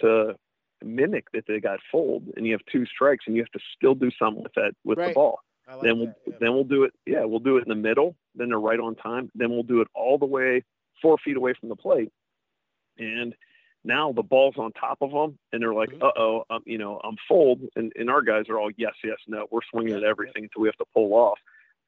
[0.00, 0.34] to
[0.82, 3.94] mimic that they got fold, and you have two strikes, and you have to still
[3.94, 5.08] do something with that with Right.
[5.08, 5.40] the ball.
[5.66, 6.34] Like then we'll that, yeah.
[6.40, 6.94] then we'll do it.
[7.04, 8.16] Yeah, we'll do it in the middle.
[8.34, 9.30] Then they're right on time.
[9.34, 10.64] Then we'll do it all the way
[11.02, 12.10] four feet away from the plate,
[12.96, 13.34] and
[13.84, 16.02] now the ball's on top of them, and they're like, Mhm.
[16.02, 19.18] "Uh oh, um, you know, I'm fold," and, and our guys are all yes, yes,
[19.26, 19.46] no.
[19.50, 21.38] We're swinging at everything until we have to pull off,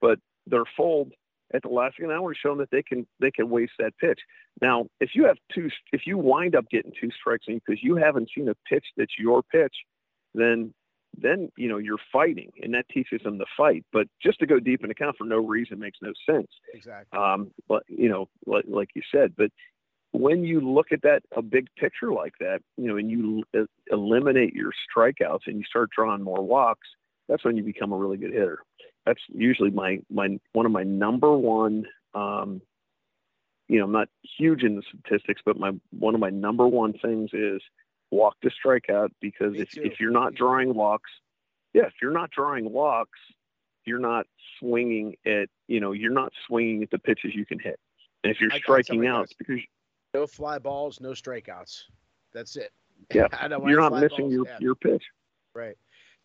[0.01, 1.15] but they're fold
[1.55, 2.11] at the last second.
[2.11, 4.21] Now we're showing that they can they can waste that pitch.
[4.61, 7.97] Now, if you have two, if you wind up getting two strikes in because you
[7.97, 9.75] haven't seen a pitch that's your pitch,
[10.35, 10.73] then
[11.17, 13.85] then you know you're fighting, and that teaches them to fight.
[13.93, 16.49] But just to go deep in the count for no reason makes no sense.
[16.73, 17.19] exactly.
[17.19, 19.51] Um, but you know, like, like you said, but
[20.13, 23.45] when you look at that a big picture like that, you know, and you
[23.91, 26.89] eliminate your strikeouts and you start drawing more walks,
[27.29, 28.61] that's when you become a really good hitter.
[29.07, 31.87] That's usually my my one of my number one.
[32.15, 32.61] Um,
[33.69, 34.09] you know, I'm not
[34.39, 37.63] huge in the statistics, but my one of my number one things is
[38.11, 39.83] walk to strikeout because Me if too.
[39.85, 41.11] if you're not drawing walks,
[41.73, 43.19] yeah, if you're not drawing walks,
[43.87, 44.27] you're not
[44.59, 47.79] swinging at you know you're not swinging at the pitches you can hit.
[48.25, 49.61] And if you're I- striking out, because
[50.13, 51.83] No fly balls, no strikeouts.
[52.35, 52.73] That's it.
[53.15, 54.33] Yeah, I don't you're not missing balls.
[54.33, 54.59] your Yeah.
[54.61, 55.05] your pitch.
[55.55, 55.77] Right.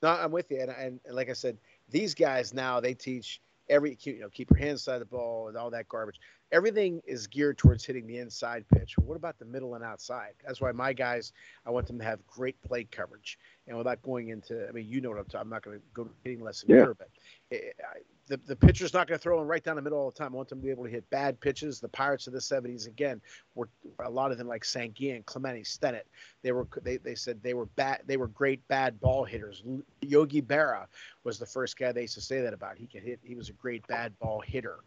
[0.01, 0.59] No, I'm with you.
[0.59, 1.57] And, and, and like I said,
[1.89, 5.57] these guys now they teach every you know keep your hands inside the ball and
[5.57, 6.19] all that garbage.
[6.51, 8.95] Everything is geared towards hitting the inside pitch.
[8.97, 10.33] Well, what about the middle and outside?
[10.45, 11.31] That's why my guys,
[11.65, 13.37] I want them to have great plate coverage.
[13.67, 15.41] And without going into, I mean, you know what I'm talking.
[15.41, 16.85] I'm not going to go hitting lesson Yeah.
[16.85, 17.09] here, but
[17.51, 20.09] eh, I, the the pitcher's not going to throw him right down the middle all
[20.09, 20.33] the time.
[20.33, 21.79] I want them to be able to hit bad pitches.
[21.79, 23.21] The Pirates of the '70s again
[23.53, 23.69] were
[24.03, 26.03] a lot of them like Sanguillen, Clemente, Stennett
[26.45, 29.63] they were they, they said they were bad they were great bad ball hitters
[30.01, 30.85] yogi berra
[31.23, 33.49] was the first guy they used to say that about he could hit he was
[33.49, 34.77] a great bad ball hitter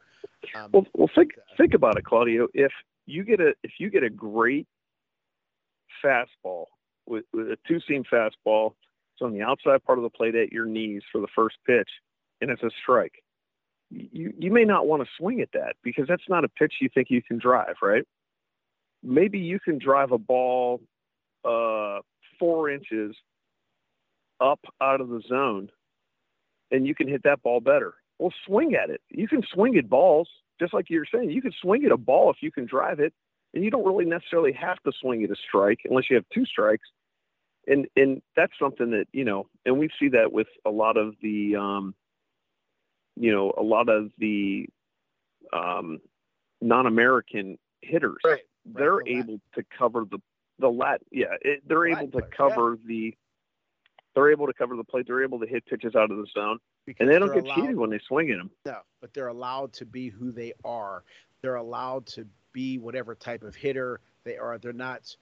[0.54, 2.48] um, Well, well, think uh, think about it, Claudio.
[2.54, 2.72] If
[3.06, 4.66] you get a if you get a great
[6.04, 6.66] fastball
[7.06, 8.72] with, with a two seam fastball,
[9.14, 11.88] it's on the outside part of the plate at your knees for the first pitch,
[12.40, 13.22] and it's a strike.
[13.90, 16.88] You you may not want to swing at that because that's not a pitch you
[16.92, 18.04] think you can drive, right?
[19.02, 20.80] Maybe you can drive a ball
[21.44, 22.00] uh,
[22.38, 23.16] four inches
[24.40, 25.70] up out of the zone,
[26.70, 27.94] and you can hit that ball better.
[28.18, 29.00] Well, swing at it.
[29.10, 30.28] You can swing at balls,
[30.60, 31.30] just like you're saying.
[31.30, 33.12] You can swing at a ball if you can drive it,
[33.54, 36.44] and you don't really necessarily have to swing at a strike unless you have two
[36.44, 36.88] strikes.
[37.66, 41.14] And and that's something that you know, and we see that with a lot of
[41.22, 41.94] the, um,
[43.18, 44.68] you know, a lot of the
[45.52, 46.00] um,
[46.60, 48.18] non-American hitters.
[48.24, 48.40] Right.
[48.64, 49.18] They're the Latin.
[49.18, 50.18] able to cover the
[50.58, 51.00] the lat.
[51.10, 52.36] Yeah, it, they're Latin able to players, yeah.
[52.36, 53.14] cover the.
[54.14, 55.06] They're able to cover the plate.
[55.06, 57.54] They're able to hit pitches out of the zone, because and they don't get allowed,
[57.54, 58.50] cheated when they swing at them.
[58.64, 61.04] no but they're allowed to be who they are
[61.42, 65.14] they're allowed to be whatever type of hitter they are they're not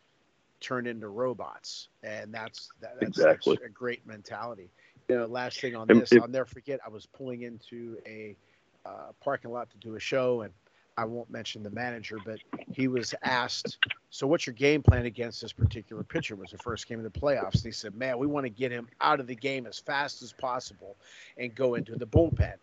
[0.60, 3.54] turned into robots and that's that, that's, Exactly.
[3.56, 4.70] that's a great mentality
[5.08, 6.12] you know last thing on this.
[6.12, 8.36] i'll never forget i was pulling into a
[8.84, 10.52] uh, parking lot to do a show and
[10.96, 12.38] i won't mention the manager but
[12.72, 13.78] he was asked
[14.10, 16.34] so what's your game plan against this particular pitcher?
[16.34, 17.56] it was the first game of the playoffs.
[17.56, 20.22] And he said man we want to get him out of the game as fast
[20.22, 20.96] as possible
[21.36, 22.54] and go into the bullpen.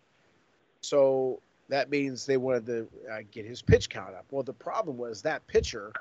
[0.80, 4.26] So that means they wanted to uh, get his pitch count up.
[4.30, 5.92] Well, the problem was that pitcher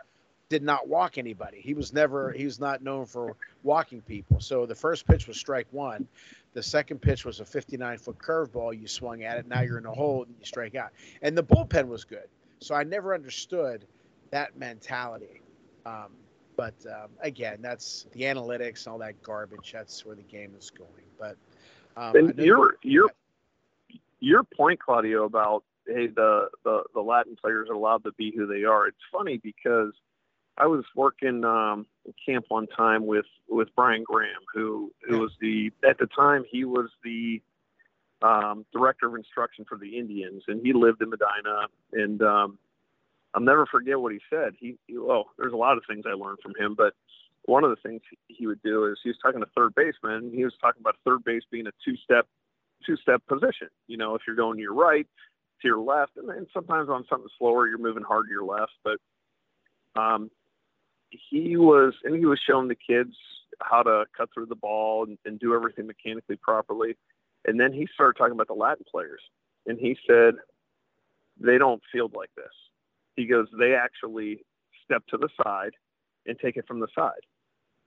[0.49, 1.61] did not walk anybody.
[1.61, 4.39] He was never, he was not known for walking people.
[4.39, 6.07] So the first pitch was strike one.
[6.53, 8.79] The second pitch was a 59 foot curveball.
[8.79, 9.47] You swung at it.
[9.47, 10.91] Now you're in a hole and you strike out.
[11.21, 12.27] And the bullpen was good.
[12.59, 13.85] So I never understood
[14.31, 15.41] that mentality.
[15.85, 16.11] Um,
[16.55, 19.71] but um, again, that's the analytics and all that garbage.
[19.73, 20.89] That's where the game is going.
[21.19, 21.37] But
[21.97, 23.09] um, And know you're
[24.19, 28.45] your point, Claudio, about hey the, the the Latin players are allowed to be who
[28.47, 28.87] they are.
[28.87, 29.91] It's funny because
[30.57, 31.87] I was working um,
[32.25, 36.63] camp one time with with Brian Graham, who who was the at the time he
[36.63, 37.41] was the
[38.21, 41.67] um, director of instruction for the Indians, and he lived in Medina.
[41.91, 42.57] And um,
[43.33, 44.53] I'll never forget what he said.
[44.59, 46.93] He, he well, there's a lot of things I learned from him, but
[47.45, 50.31] one of the things he would do is he was talking to third baseman.
[50.33, 52.27] He was talking about third base being a two step
[52.85, 53.69] two step position.
[53.87, 55.07] You know, if you're going to your right,
[55.61, 58.71] to your left, and sometimes on something slower, you're moving hard to your left.
[58.83, 58.97] But
[59.99, 60.31] um,
[61.29, 63.15] he was, and he was showing the kids
[63.61, 66.97] how to cut through the ball and, and do everything mechanically properly.
[67.45, 69.21] And then he started talking about the Latin players,
[69.65, 70.35] and he said
[71.39, 72.45] they don't field like this.
[73.15, 74.43] He goes, they actually
[74.83, 75.73] step to the side
[76.25, 77.21] and take it from the side.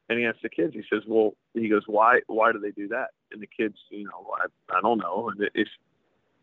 [0.09, 2.87] And he asked the kids, he says, well, he goes, why, why do they do
[2.89, 3.09] that?
[3.33, 5.31] And the kids, you know, I, I don't know.
[5.31, 5.69] And if,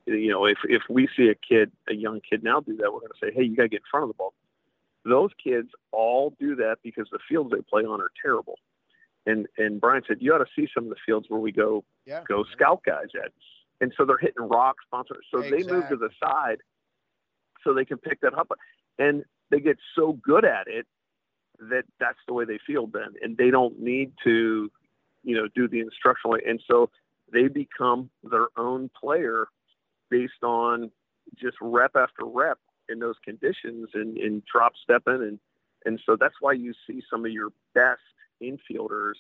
[0.06, 3.00] you know, if, if we see a kid, a young kid now do that, we're
[3.00, 4.34] going to say, hey, you got to get in front of the ball.
[5.06, 8.58] Those kids all do that because the fields they play on are terrible.
[9.26, 11.84] And and Brian said you ought to see some of the fields where we go
[12.06, 12.24] Yeah.
[12.28, 13.32] go scout guys at,
[13.82, 15.16] and so they're hitting rocks, sponsor.
[15.32, 16.60] So they move to the side,
[17.64, 18.52] so they can pick that up,
[19.00, 20.88] and they get so good at it
[21.60, 24.70] that that's the way they field then, and they don't need to,
[25.24, 26.90] you know, do the instructional, and so
[27.32, 29.48] they become their own player
[30.10, 30.92] based on
[31.36, 32.60] just rep after rep
[32.94, 35.40] in those conditions and, and drop stepping and
[35.86, 38.00] and so that's why you see some of your best
[38.42, 39.20] infielders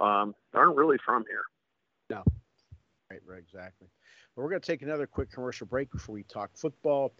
[0.00, 1.42] um, aren't really from here.
[2.08, 2.24] No.
[3.10, 3.88] Right, right, exactly.
[4.34, 7.12] Well, we're going to take another quick commercial break before we talk football.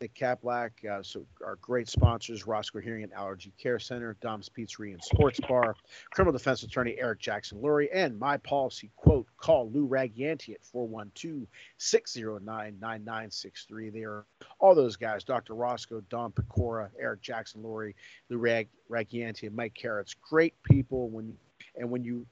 [0.00, 4.92] Nick Kaplack, uh, so our great sponsors, Roscoe Hearing and Allergy Care Center, Dom's Pizzeria
[4.92, 5.74] and Sports Bar,
[6.10, 10.62] criminal defense attorney Eric Jackson Lurie, and my policy quote, call Lou Ragianti at
[11.80, 13.92] 412-609-9963.
[13.92, 14.24] They are
[14.58, 15.54] all those guys, Dr.
[15.54, 17.94] Roscoe, Dom Pecora, Eric Jackson Lurie,
[18.28, 20.14] Lou Rag, Ragianti, and Mike Carrots.
[20.14, 21.36] Great people when
[21.74, 22.26] and when you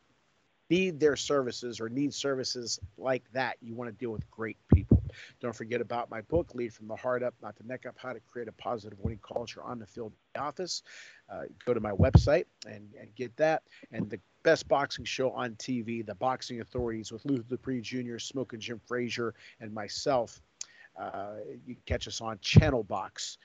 [0.71, 4.94] need their services or need services like that, you want to deal with great people.
[5.41, 8.13] Don't forget about my book, Lead from the Heart Up, Not the Neck Up How
[8.13, 10.83] to Create a Positive Winning Culture on the Field Office.
[11.31, 13.63] Uh, go to my website and, and get that.
[13.93, 18.61] And the best boxing show on TV, The Boxing Authorities with Luther Dupree Jr., Smoking
[18.61, 20.41] Jim Frazier, and myself.
[20.97, 21.37] Uh,
[21.67, 23.39] you catch us on Channel Box.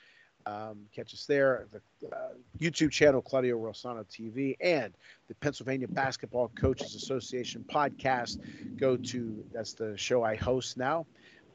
[0.46, 4.94] Um, catch us there, the uh, YouTube channel, Claudio Rosano TV, and
[5.28, 8.38] the Pennsylvania Basketball Coaches Association podcast.
[8.78, 11.06] Go to, that's the show I host now.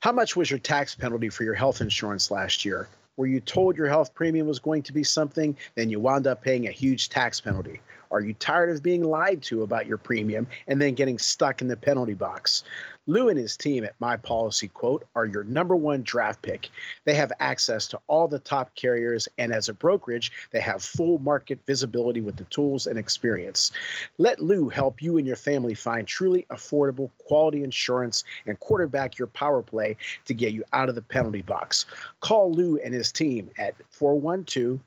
[0.00, 2.88] How much was your tax penalty for your health insurance last year?
[3.16, 6.42] Were you told your health premium was going to be something, then you wound up
[6.42, 7.80] paying a huge tax penalty?
[8.10, 11.68] Are you tired of being lied to about your premium and then getting stuck in
[11.68, 12.62] the penalty box?
[13.08, 16.68] Lou and his team at My Policy Quote are your number one draft pick.
[17.04, 21.20] They have access to all the top carriers, and as a brokerage, they have full
[21.20, 23.70] market visibility with the tools and experience.
[24.18, 29.28] Let Lou help you and your family find truly affordable, quality insurance and quarterback your
[29.28, 31.86] power play to get you out of the penalty box.
[32.20, 34.80] Call Lou and his team at 412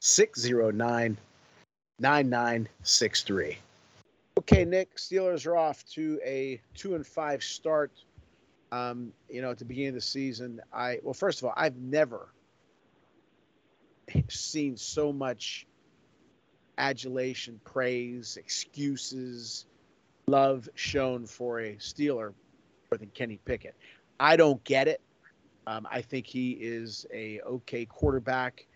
[0.00, 1.16] 609
[1.98, 3.58] 9963.
[4.44, 7.92] Okay, Nick, Steelers are off to a two and five start.
[8.72, 11.78] Um, you know, at the beginning of the season, I well, first of all, I've
[11.78, 12.28] never
[14.28, 15.66] seen so much
[16.76, 19.64] adulation, praise, excuses,
[20.26, 22.34] love shown for a Steeler
[22.90, 23.74] more than Kenny Pickett.
[24.20, 25.00] I don't get it.
[25.66, 28.66] Um, I think he is a okay quarterback.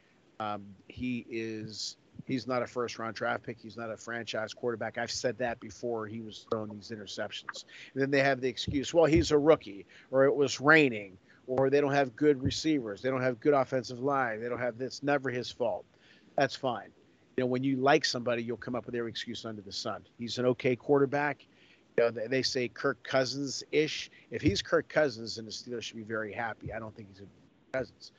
[0.41, 1.99] Um, he is
[2.29, 3.59] he's not a first round draft pick.
[3.59, 4.99] He's not a franchise quarterback.
[4.99, 7.65] I've said that before he was throwing these interceptions.
[7.95, 11.17] And then they have the excuse, well, he's a rookie, or it was raining,
[11.47, 14.79] or they don't have good receivers, they don't have good offensive line, they don't have
[14.79, 15.03] this.
[15.03, 15.85] Never his fault.
[16.37, 16.91] That's fine.
[17.37, 20.05] You know, when you like somebody, you'll come up with every excuse under the sun.
[20.19, 21.47] He's an okay quarterback.
[21.97, 24.11] You know, they say Kirk Cousins ish.
[24.31, 26.73] If he's Kirk Cousins, then the Steelers should be very happy.
[26.73, 28.13] I don't think he's a Cousins.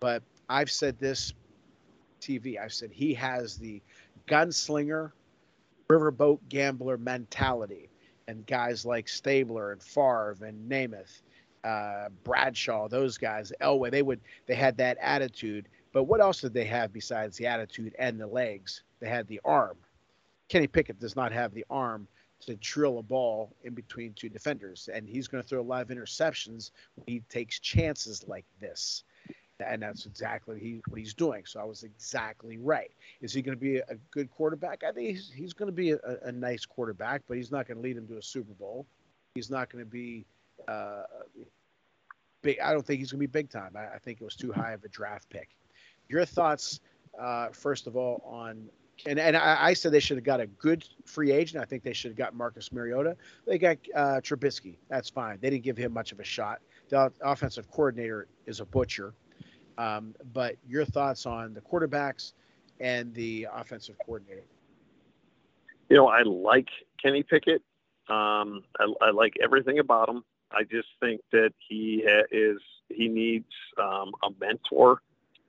[0.00, 1.32] But I've said this
[2.24, 2.58] TV.
[2.58, 3.82] I've said he has the
[4.26, 5.12] gunslinger,
[5.88, 7.90] riverboat gambler mentality.
[8.26, 11.22] And guys like Stabler and Favre and Namath,
[11.62, 15.68] uh, Bradshaw, those guys, Elway, they would they had that attitude.
[15.92, 18.82] But what else did they have besides the attitude and the legs?
[19.00, 19.76] They had the arm.
[20.48, 22.08] Kenny Pickett does not have the arm
[22.40, 25.82] to drill a ball in between two defenders, and he's going to throw a lot
[25.82, 26.70] of interceptions
[27.06, 29.04] he takes chances like this
[29.60, 31.44] and that's exactly he, what he's doing.
[31.46, 32.90] So I was exactly right.
[33.20, 34.82] Is he going to be a good quarterback?
[34.82, 37.76] I think he's, he's going to be a, a, nice quarterback, but he's not going
[37.76, 38.86] to lead him to a Super Bowl.
[39.34, 40.26] He's not going to be
[40.66, 41.02] uh,
[42.42, 42.58] big.
[42.60, 43.74] I don't think he's going to be big time.
[43.76, 45.50] I, I, think it was too high of a draft pick.
[46.08, 46.80] Your thoughts,
[47.18, 48.68] uh, first of all, on
[49.06, 51.62] and and I, I said they should have got a good free agent.
[51.62, 53.16] I think they should have got Marcus Mariota.
[53.46, 54.76] They got uh, Trubisky.
[54.88, 55.38] That's fine.
[55.40, 56.60] They didn't give him much of a shot.
[56.88, 59.14] The offensive coordinator is a butcher.
[59.78, 62.32] Um, but your thoughts on the quarterbacks
[62.80, 64.44] and the offensive coordinator?
[65.88, 66.68] You know, I like
[67.02, 67.62] Kenny Pickett.
[68.08, 70.24] Um, I, I, like everything about him.
[70.52, 72.58] I just think that he is
[72.88, 73.48] he needs
[73.82, 75.00] um, a mentor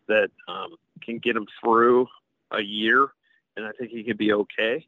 [0.07, 2.07] that um, can get him through
[2.51, 3.09] a year,
[3.57, 4.87] and I think he could be okay.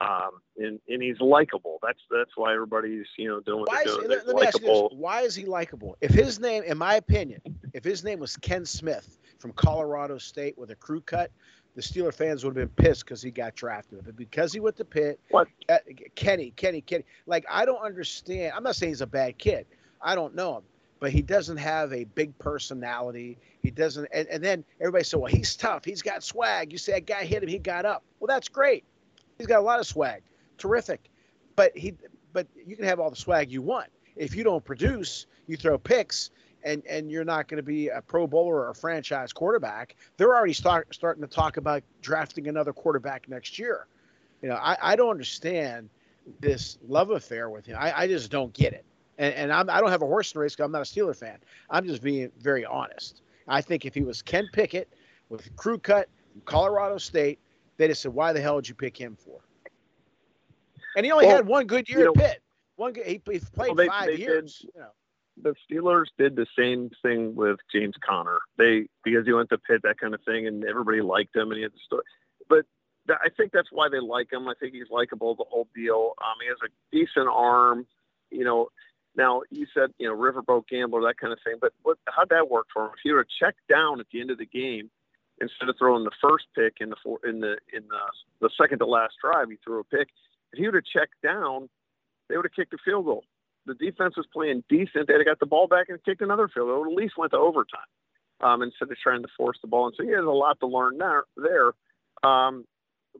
[0.00, 1.78] Um, and, and he's likable.
[1.82, 4.08] That's that's why everybody's you know doing why they're doing.
[4.08, 5.96] Let, let me ask you this: Why is he likable?
[6.00, 7.40] If his name, in my opinion,
[7.72, 11.32] if his name was Ken Smith from Colorado State with a crew cut,
[11.74, 14.04] the Steeler fans would have been pissed because he got drafted.
[14.04, 15.78] But because he went to Pitt, what uh,
[16.14, 18.52] Kenny, Kenny, Kenny, like I don't understand.
[18.56, 19.66] I'm not saying he's a bad kid.
[20.00, 20.62] I don't know him,
[21.00, 23.38] but he doesn't have a big personality.
[23.62, 25.84] He doesn't, and, and then everybody said, "Well, he's tough.
[25.84, 28.02] He's got swag." You say a guy hit him, he got up.
[28.20, 28.84] Well, that's great.
[29.38, 30.22] He's got a lot of swag.
[30.58, 31.10] Terrific.
[31.56, 31.94] But he
[32.32, 33.88] but you can have all the swag you want.
[34.16, 36.30] If you don't produce, you throw picks
[36.64, 39.96] and and you're not going to be a pro bowler or a franchise quarterback.
[40.16, 43.86] They're already start, starting to talk about drafting another quarterback next year.
[44.42, 45.88] You know, I, I don't understand
[46.40, 47.76] this love affair with him.
[47.78, 48.84] I, I just don't get it.
[49.18, 50.84] And, and I'm, I don't have a horse in the race because I'm not a
[50.84, 51.38] Steeler fan.
[51.70, 53.22] I'm just being very honest.
[53.48, 54.92] I think if he was Ken Pickett
[55.28, 57.38] with crew cut from Colorado State,
[57.78, 59.40] they just said, "Why the hell did you pick him for?"
[60.96, 62.42] And he only well, had one good year you know, at Pitt.
[62.76, 64.58] One good, he, he played well, they, five they years.
[64.58, 64.90] Did, you know.
[65.40, 68.40] The Steelers did the same thing with James Conner.
[68.56, 71.56] They because he went to Pitt, that kind of thing, and everybody liked him, and
[71.56, 72.02] he had the story.
[72.48, 72.66] But
[73.08, 74.48] I think that's why they like him.
[74.48, 76.14] I think he's likable, the whole deal.
[76.18, 77.86] Um, he has a decent arm.
[78.32, 78.68] You know,
[79.16, 81.58] now you said you know riverboat gambler, that kind of thing.
[81.60, 81.98] But what?
[82.08, 82.90] How'd that work for him?
[82.94, 84.90] If he were to check down at the end of the game
[85.40, 88.00] instead of throwing the first pick in the four, in the in the,
[88.40, 90.08] the second to last drive, he threw a pick.
[90.52, 91.68] If he would have checked down,
[92.28, 93.24] they would have kicked a field goal.
[93.66, 95.08] The defense was playing decent.
[95.08, 96.86] They'd have got the ball back and kicked another field goal.
[96.86, 97.80] At least went to overtime
[98.40, 99.86] um, instead of trying to force the ball.
[99.86, 101.24] And so he has a lot to learn there.
[101.36, 101.72] there.
[102.22, 102.64] Um,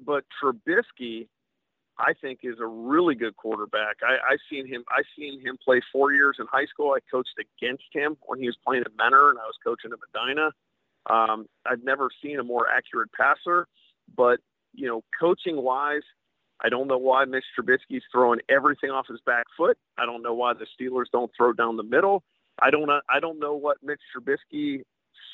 [0.05, 1.29] but Trubisky,
[1.99, 3.97] I think, is a really good quarterback.
[4.03, 4.85] I, I've seen him.
[4.91, 6.93] I've seen him play four years in high school.
[6.97, 9.99] I coached against him when he was playing at Mentor, and I was coaching at
[10.15, 10.51] Medina.
[11.09, 13.67] Um, I've never seen a more accurate passer,
[14.17, 14.41] but
[14.75, 16.03] you know, coaching wise,
[16.61, 19.79] I don't know why Mitch Trubisky's throwing everything off his back foot.
[19.97, 22.23] I don't know why the Steelers don't throw down the middle.
[22.61, 22.91] I don't.
[22.91, 24.83] I don't know what Mitch Trubisky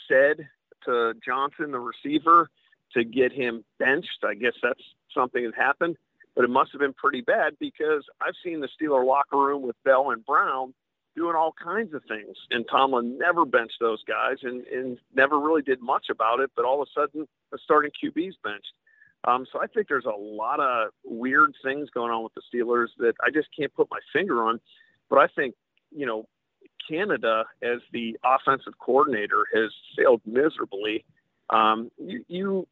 [0.09, 0.49] said
[0.85, 2.51] to Johnson, the receiver,
[2.93, 4.25] to get him benched.
[4.25, 4.83] I guess that's
[5.15, 5.97] something that happened,
[6.37, 9.77] but it must have been pretty bad because I've seen the Steeler locker room with
[9.85, 10.75] Bell and Brown
[11.17, 12.37] doing all kinds of things.
[12.51, 16.51] And Tomlin never benched those guys and, and never really did much about it.
[16.57, 18.73] But all of a sudden, the starting QB's benched.
[19.27, 22.89] Um, so I think there's a lot of weird things going on with the Steelers
[22.99, 24.61] that I just can't put my finger on.
[25.09, 25.55] But I think,
[25.91, 26.27] you know,
[26.89, 31.05] Canada as the offensive coordinator has failed miserably.
[31.51, 32.69] Um, you, you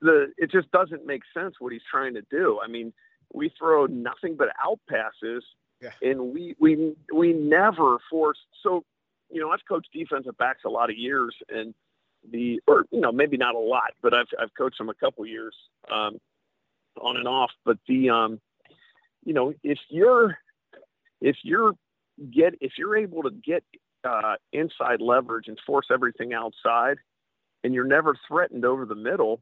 [0.00, 2.60] the it just doesn't make sense what he's trying to do.
[2.62, 2.92] I mean,
[3.32, 5.42] we throw nothing but out passes
[5.84, 6.10] yeah.
[6.10, 8.46] And we we we never forced.
[8.62, 8.84] So,
[9.30, 11.74] you know, I've coached defensive backs a lot of years, and
[12.30, 15.26] the or you know maybe not a lot, but I've I've coached them a couple
[15.26, 15.54] years
[15.90, 16.18] um,
[17.00, 17.50] on and off.
[17.64, 18.40] But the um,
[19.24, 20.38] you know, if you're
[21.20, 21.72] if you're
[22.30, 23.62] get if you're able to get
[24.04, 26.96] uh, inside leverage and force everything outside,
[27.62, 29.40] and you're never threatened over the middle,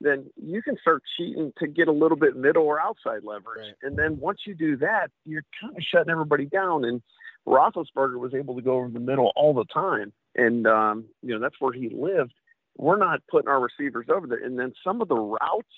[0.00, 3.58] then you can start cheating to get a little bit middle or outside leverage.
[3.58, 3.74] Right.
[3.82, 6.84] And then once you do that, you're kind of shutting everybody down.
[6.84, 7.02] And
[7.46, 11.40] Roethlisberger was able to go over the middle all the time, and um, you know
[11.40, 12.32] that's where he lived.
[12.76, 14.42] We're not putting our receivers over there.
[14.42, 15.68] And then some of the routes,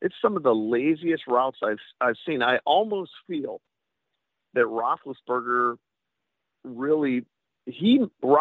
[0.00, 2.42] it's some of the laziest routes I've I've seen.
[2.42, 3.60] I almost feel
[4.54, 5.76] that Roethlisberger
[6.62, 7.24] really
[7.66, 8.00] he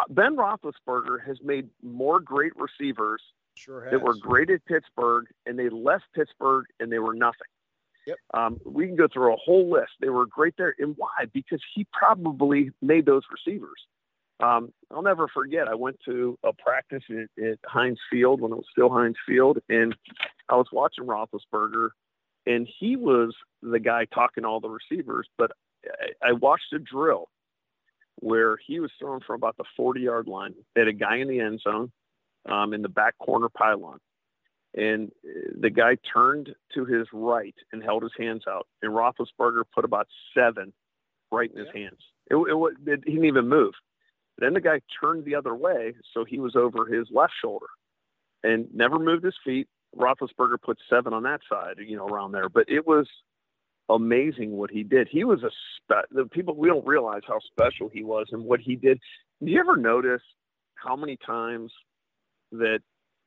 [0.10, 3.22] Ben Roethlisberger has made more great receivers
[3.56, 7.48] sure that were great at Pittsburgh, and they left Pittsburgh and they were nothing.
[8.06, 8.18] Yep.
[8.34, 9.92] Um, we can go through a whole list.
[10.02, 11.26] They were great there, and why?
[11.32, 13.80] Because he probably made those receivers.
[14.42, 15.68] Um, I'll never forget.
[15.70, 19.60] I went to a practice at, at Heinz Field when it was still Heinz Field,
[19.70, 19.96] and
[20.50, 21.90] I was watching Roethlisberger,
[22.46, 25.30] and he was the guy talking to all the receivers.
[25.38, 25.52] But
[25.86, 27.30] I, I watched a drill
[28.20, 30.56] where he was throwing from about the 40 yard line.
[30.76, 31.92] They had a guy in the end zone
[32.50, 34.00] um, in the back corner pylon.
[34.76, 35.12] And
[35.60, 38.68] the guy turned to his right and held his hands out.
[38.82, 40.74] And Roethlisberger put about seven
[41.32, 41.82] right in his yeah.
[41.82, 42.00] hands.
[42.32, 43.74] It, it, it, he didn't even move.
[44.40, 47.68] Then the guy turned the other way, so he was over his left shoulder
[48.44, 49.68] and never moved his feet.
[49.96, 52.50] Roethlisberger put seven on that side, you know, around there.
[52.50, 53.08] But it was
[53.90, 55.08] amazing what he did.
[55.10, 58.60] He was a spe- the people we don't realize how special he was and what
[58.60, 59.00] he did.
[59.44, 60.22] Do you ever notice
[60.76, 61.72] how many times
[62.54, 62.80] that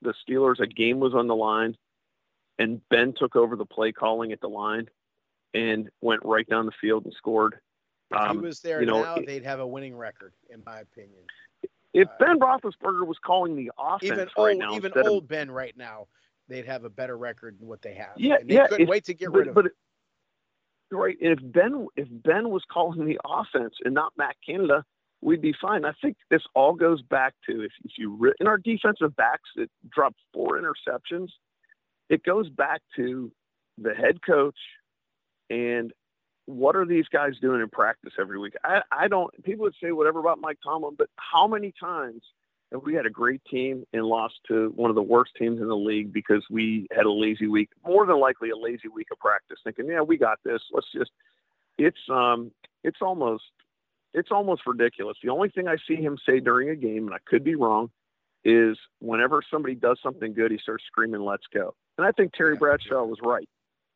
[0.03, 1.77] the Steelers a game was on the line
[2.59, 4.89] and Ben took over the play calling at the line
[5.55, 7.59] and went right down the field and scored.
[8.11, 10.81] If um, he was there you know, now, they'd have a winning record, in my
[10.81, 11.25] opinion.
[11.93, 15.29] If uh, Ben Roethlisberger was calling the offense even right old, now, even old of,
[15.29, 16.07] Ben right now,
[16.49, 18.13] they'd have a better record than what they have.
[18.17, 18.67] Yeah, and they yeah.
[18.69, 19.55] couldn't if, wait to get but, rid of.
[19.55, 19.65] But,
[20.93, 21.17] right.
[21.21, 24.85] if Ben if Ben was calling the offense and not Matt Canada,
[25.27, 25.85] we'd be fine.
[25.85, 29.69] I think this all goes back to if, if you in our defensive backs that
[29.91, 31.29] dropped four interceptions,
[32.09, 33.33] it goes back to
[33.77, 34.57] the head coach
[35.51, 35.93] and
[36.47, 38.55] what are these guys doing in practice every week?
[38.63, 39.31] I, I don't.
[39.43, 42.23] People would say whatever about Mike Tomlin, but how many times
[42.71, 45.67] have we had a great team and lost to one of the worst teams in
[45.67, 47.71] the league because we had a lazy week?
[47.85, 50.63] More than likely, a lazy week of practice, thinking, "Yeah, we got this.
[50.73, 51.11] Let's just."
[51.79, 52.53] It's um,
[52.85, 53.43] it's almost
[54.15, 55.17] it's almost ridiculous.
[55.23, 57.91] The only thing I see him say during a game, and I could be wrong,
[58.45, 62.57] is whenever somebody does something good, he starts screaming, "Let's go!" And I think Terry
[62.57, 63.49] Bradshaw was right.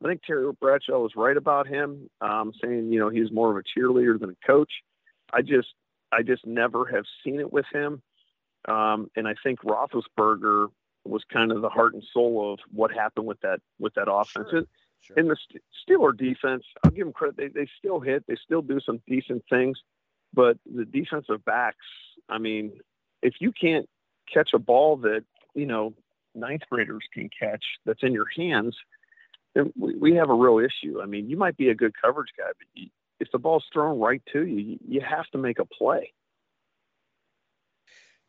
[0.03, 3.57] I think Terry Bradshaw was right about him, um, saying you know he's more of
[3.57, 4.73] a cheerleader than a coach.
[5.33, 5.69] I just
[6.11, 8.03] I just never have seen it with him,
[8.67, 10.69] um, and I think Roethlisberger
[11.05, 14.49] was kind of the heart and soul of what happened with that with that offense.
[14.51, 14.59] Sure.
[14.59, 14.67] And,
[15.01, 15.17] sure.
[15.19, 15.37] and the
[15.87, 17.37] Steeler defense, I'll give them credit.
[17.37, 18.25] They they still hit.
[18.27, 19.79] They still do some decent things.
[20.33, 21.85] But the defensive backs,
[22.29, 22.81] I mean,
[23.23, 23.89] if you can't
[24.33, 25.25] catch a ball that,
[25.55, 25.95] you know,
[26.35, 28.77] ninth graders can catch that's in your hands,
[29.55, 31.01] then we, we have a real issue.
[31.03, 33.99] I mean, you might be a good coverage guy, but you, if the ball's thrown
[33.99, 36.13] right to you, you have to make a play.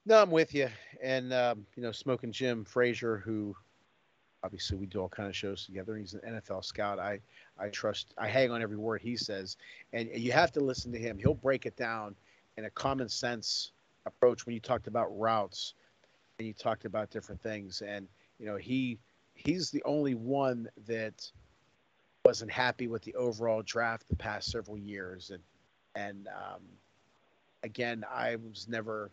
[0.05, 0.67] No, I'm with you.
[1.01, 3.55] And, um, you know, Smoking Jim Frazier, who
[4.43, 5.95] obviously we do all kind of shows together.
[5.95, 6.99] He's an NFL scout.
[6.99, 7.19] I
[7.57, 8.13] I trust.
[8.17, 9.57] I hang on every word he says,
[9.93, 11.17] and you have to listen to him.
[11.17, 12.15] He'll break it down
[12.57, 13.71] in a common sense
[14.05, 15.73] approach when you talked about routes
[16.39, 17.81] and you talked about different things.
[17.81, 18.07] And
[18.39, 18.99] you know he
[19.35, 21.31] he's the only one that
[22.25, 25.43] wasn't happy with the overall draft the past several years and
[25.95, 26.61] and um,
[27.63, 29.11] again I was never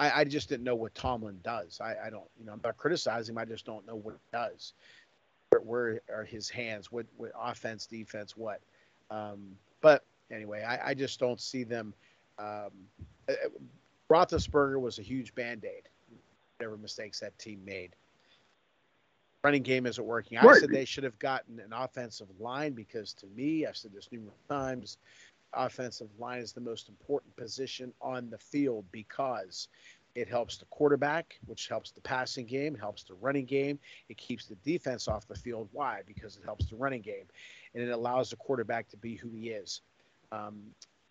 [0.00, 1.78] I, I just didn't know what Tomlin does.
[1.80, 3.38] I, I don't, you know, I'm not criticizing him.
[3.38, 4.72] I just don't know what he does.
[5.50, 6.90] Where, where are his hands?
[6.90, 8.60] What, what offense, defense, what?
[9.10, 11.92] Um, but anyway, I, I just don't see them.
[12.38, 12.70] Um,
[13.28, 13.34] uh,
[14.10, 15.88] Roethlisberger was a huge band aid,
[16.56, 17.94] whatever mistakes that team made.
[19.44, 20.38] Running game isn't working.
[20.38, 24.08] I said they should have gotten an offensive line because to me, I've said this
[24.10, 24.98] numerous times,
[25.54, 29.68] offensive line is the most important position on the field because
[30.14, 33.78] it helps the quarterback, which helps the passing game, helps the running game.
[34.08, 35.68] It keeps the defense off the field.
[35.72, 36.02] Why?
[36.06, 37.26] Because it helps the running game,
[37.74, 39.82] and it allows the quarterback to be who he is.
[40.32, 40.62] Um,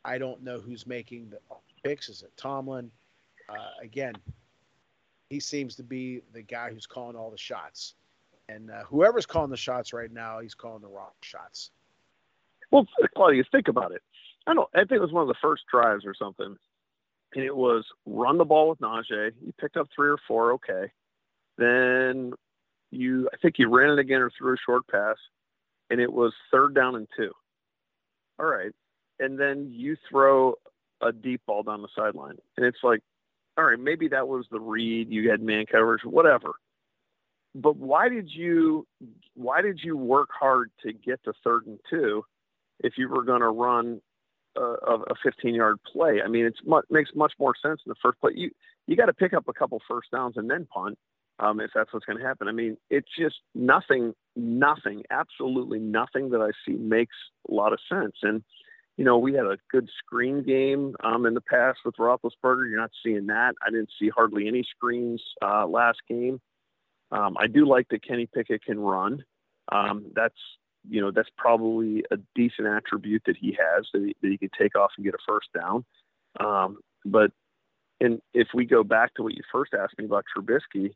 [0.03, 1.39] I don't know who's making the
[1.83, 2.09] picks.
[2.09, 2.91] Is it Tomlin?
[3.47, 4.13] Uh, again,
[5.29, 7.95] he seems to be the guy who's calling all the shots,
[8.49, 11.71] and uh, whoever's calling the shots right now, he's calling the wrong shots.
[12.71, 12.85] Well,
[13.15, 14.01] Claudius, think about it.
[14.49, 14.69] I don't.
[14.73, 16.57] I think it was one of the first drives or something,
[17.35, 19.31] and it was run the ball with Najee.
[19.45, 20.91] You picked up three or four, okay.
[21.59, 22.33] Then
[22.89, 25.17] you, I think you ran it again or threw a short pass,
[25.91, 27.31] and it was third down and two.
[28.39, 28.71] All right,
[29.19, 30.55] and then you throw
[30.99, 33.01] a deep ball down the sideline, and it's like,
[33.55, 35.11] all right, maybe that was the read.
[35.11, 36.53] You had man coverage, whatever.
[37.53, 38.87] But why did you
[39.35, 42.23] why did you work hard to get to third and two
[42.79, 44.01] if you were going to run
[44.61, 46.21] a, a 15 yard play?
[46.23, 46.55] I mean, it
[46.89, 48.31] makes much more sense in the first play.
[48.35, 48.51] You
[48.87, 50.97] you got to pick up a couple first downs and then punt
[51.39, 52.47] um, if that's what's going to happen.
[52.47, 57.15] I mean, it's just nothing, nothing, absolutely nothing that I see makes
[57.49, 58.15] a lot of sense.
[58.23, 58.43] And
[58.97, 62.69] you know, we had a good screen game um, in the past with Roethlisberger.
[62.69, 63.55] You're not seeing that.
[63.65, 66.41] I didn't see hardly any screens uh, last game.
[67.09, 69.23] Um, I do like that Kenny Pickett can run.
[69.71, 70.35] Um, that's
[70.87, 74.49] you know that's probably a decent attribute that he has that he, that he can
[74.57, 75.85] take off and get a first down.
[76.39, 77.31] Um, but
[77.99, 80.93] and if we go back to what you first asked me about Trubisky,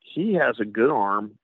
[0.00, 1.38] he has a good arm.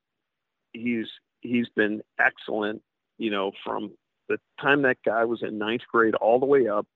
[0.73, 1.09] He's
[1.41, 2.83] he's been excellent.
[3.19, 3.93] You know, from
[4.29, 6.87] the time that guy was in ninth grade all the way up,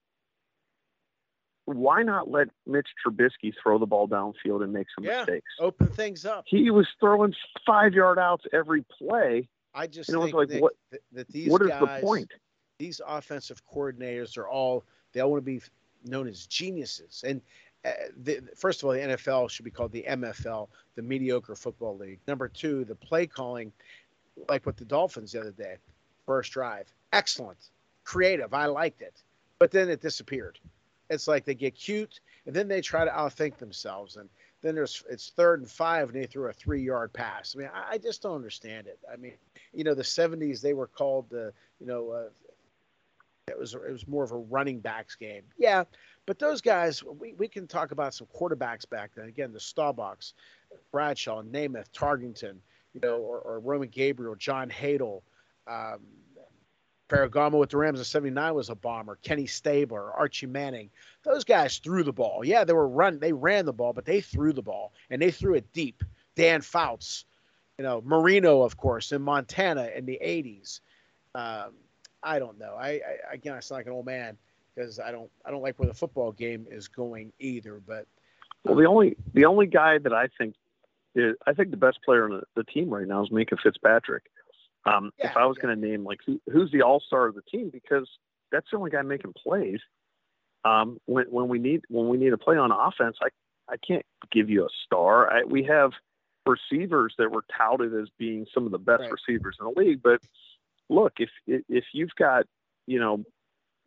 [1.65, 5.51] why not let Mitch Trubisky throw the ball downfield and make some yeah, mistakes?
[5.59, 6.45] Open things up.
[6.47, 7.33] He was throwing
[7.65, 9.47] five yard outs every play.
[9.79, 12.31] I just think like, Nick, what, that, that these what is guys, the point?
[12.79, 15.61] These offensive coordinators are all they all want to be
[16.03, 17.23] known as geniuses.
[17.25, 17.41] And
[17.85, 17.91] uh,
[18.23, 22.19] the, first of all, the NFL should be called the MFL, the Mediocre Football League.
[22.27, 23.71] Number two, the play calling,
[24.49, 25.77] like with the Dolphins the other day,
[26.25, 27.69] first drive, excellent,
[28.03, 28.53] creative.
[28.53, 29.23] I liked it,
[29.59, 30.59] but then it disappeared.
[31.09, 34.17] It's like they get cute and then they try to outthink themselves.
[34.17, 34.29] And
[34.61, 37.55] then there's it's third and five and they threw a three yard pass.
[37.55, 38.99] I mean, I, I just don't understand it.
[39.11, 39.33] I mean,
[39.73, 42.29] you know, the 70s they were called the, you know, uh,
[43.47, 45.43] it was it was more of a running backs game.
[45.57, 45.83] Yeah,
[46.25, 49.27] but those guys, we, we can talk about some quarterbacks back then.
[49.27, 50.33] Again, the Staubachs,
[50.91, 52.57] Bradshaw, Namath, Tarkenton,
[52.93, 55.21] you know, or, or Roman Gabriel, John Hadl,
[55.67, 55.99] um,
[57.09, 59.17] Ferragamo with the Rams in 79 was a bomber.
[59.23, 60.89] Kenny Stabler, Archie Manning.
[61.23, 62.45] Those guys threw the ball.
[62.45, 65.31] Yeah, they were run they ran the ball, but they threw the ball and they
[65.31, 66.03] threw it deep.
[66.35, 67.25] Dan Fouts,
[67.77, 70.79] you know, Marino, of course, in Montana in the 80s.
[71.35, 71.73] Um,
[72.21, 72.75] I don't know.
[72.79, 73.01] I,
[73.31, 74.37] I again I sound like an old man
[74.75, 77.81] because I don't I don't like where the football game is going either.
[77.85, 78.05] But
[78.63, 80.55] well, the only the only guy that I think
[81.15, 84.23] is, I think the best player on the, the team right now is Minkah Fitzpatrick.
[84.93, 85.63] Um, Yeah, if I was yeah.
[85.67, 88.09] going to name like who, who's the all star of the team, because
[88.51, 89.79] that's the only guy making plays.
[90.65, 93.29] Um, when when we need when we need a play on offense, I
[93.71, 95.31] I can't give you a star.
[95.31, 95.91] I, we have
[96.45, 99.11] receivers that were touted as being some of the best Right.
[99.11, 100.19] receivers in the league, but
[100.89, 102.45] look, if if you've got
[102.87, 103.23] you know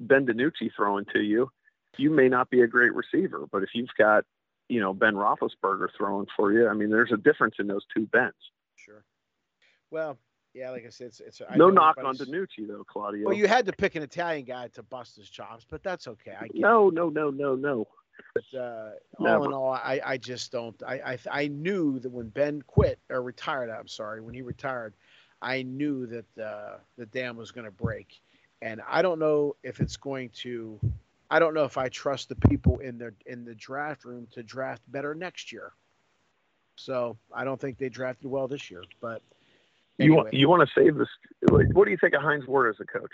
[0.00, 1.50] Ben DiNucci throwing to you,
[1.98, 4.24] you may not be a great receiver, but if you've got
[4.68, 8.06] you know Ben Roethlisberger throwing for you, I mean, there's a difference in those two
[8.06, 8.32] Bens.
[8.76, 9.04] sure.
[9.90, 10.16] Well,
[10.54, 13.26] yeah, like I said, it's, it's no knock on DiNucci though, Claudio.
[13.26, 16.34] Well, you had to pick an Italian guy to bust his chops, but that's okay.
[16.38, 17.88] I get no, no, no, no, no.
[18.34, 20.80] But, uh, all in all, I, I just don't.
[20.86, 24.94] I, I I knew that when Ben quit or retired, I'm sorry, when he retired,
[25.40, 28.20] I knew that uh, the dam was going to break,
[28.60, 30.78] and I don't know if it's going to.
[31.30, 34.42] I don't know if I trust the people in the in the draft room to
[34.42, 35.72] draft better next year.
[36.76, 38.82] So I don't think they drafted well this year.
[39.00, 39.22] But
[39.98, 41.08] You want you want to save this?
[41.50, 43.10] like, What do you think of Hines Ward as a coach?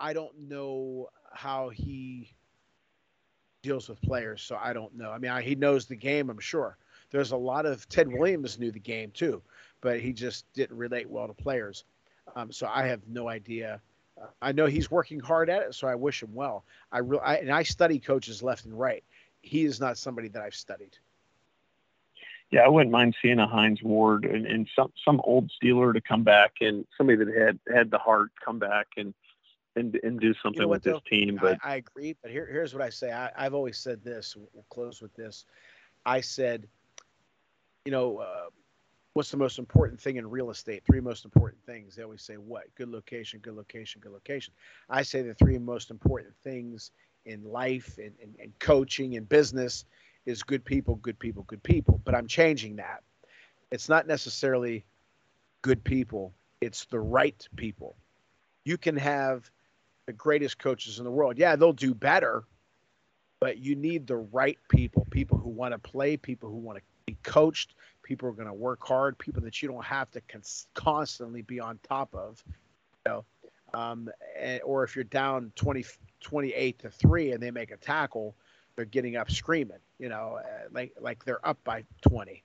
[0.00, 2.34] I don't know how he
[3.62, 5.10] deals with players, so I don't know.
[5.10, 6.76] I mean, I, he knows the game, I'm sure.
[7.10, 9.42] There's a lot of Ted Williams knew the game too,
[9.80, 11.84] but he just didn't relate well to players.
[12.34, 13.80] Um, so I have no idea.
[14.20, 16.64] Uh, I know he's working hard at it, so I wish him well.
[16.90, 19.04] I real I, and I study coaches left and right.
[19.40, 20.96] He is not somebody that I've studied.
[22.52, 26.00] Yeah, I wouldn't mind seeing a Hines Ward and, and some some old Steeler to
[26.02, 29.14] come back and somebody that had had the heart come back and
[29.74, 31.00] and and do something what, with this though?
[31.08, 31.38] team.
[31.40, 33.10] But I, I agree, but here, here's what I say.
[33.10, 34.36] I, I've always said this.
[34.36, 35.46] We'll close with this.
[36.04, 36.68] I said,
[37.86, 38.50] you know, uh,
[39.14, 40.82] what's the most important thing in real estate?
[40.84, 41.96] Three most important things.
[41.96, 42.64] They always say what?
[42.74, 44.52] Good location, good location, good location.
[44.90, 46.90] I say the three most important things
[47.24, 49.86] in life and, and, and coaching and business
[50.26, 52.00] is good people, good people, good people.
[52.04, 53.02] But I'm changing that.
[53.70, 54.84] It's not necessarily
[55.62, 56.32] good people.
[56.60, 57.96] It's the right people.
[58.64, 59.50] You can have
[60.06, 61.38] the greatest coaches in the world.
[61.38, 62.44] Yeah, they'll do better,
[63.40, 66.84] but you need the right people, people who want to play, people who want to
[67.06, 70.20] be coached, people who are going to work hard, people that you don't have to
[70.22, 73.24] cons- constantly be on top of, you know.
[73.74, 75.84] Um, and, or if you're down 20,
[76.20, 78.36] 28 to 3 and they make a tackle,
[78.76, 82.42] they're getting up screaming, you know, uh, like like they're up by 20.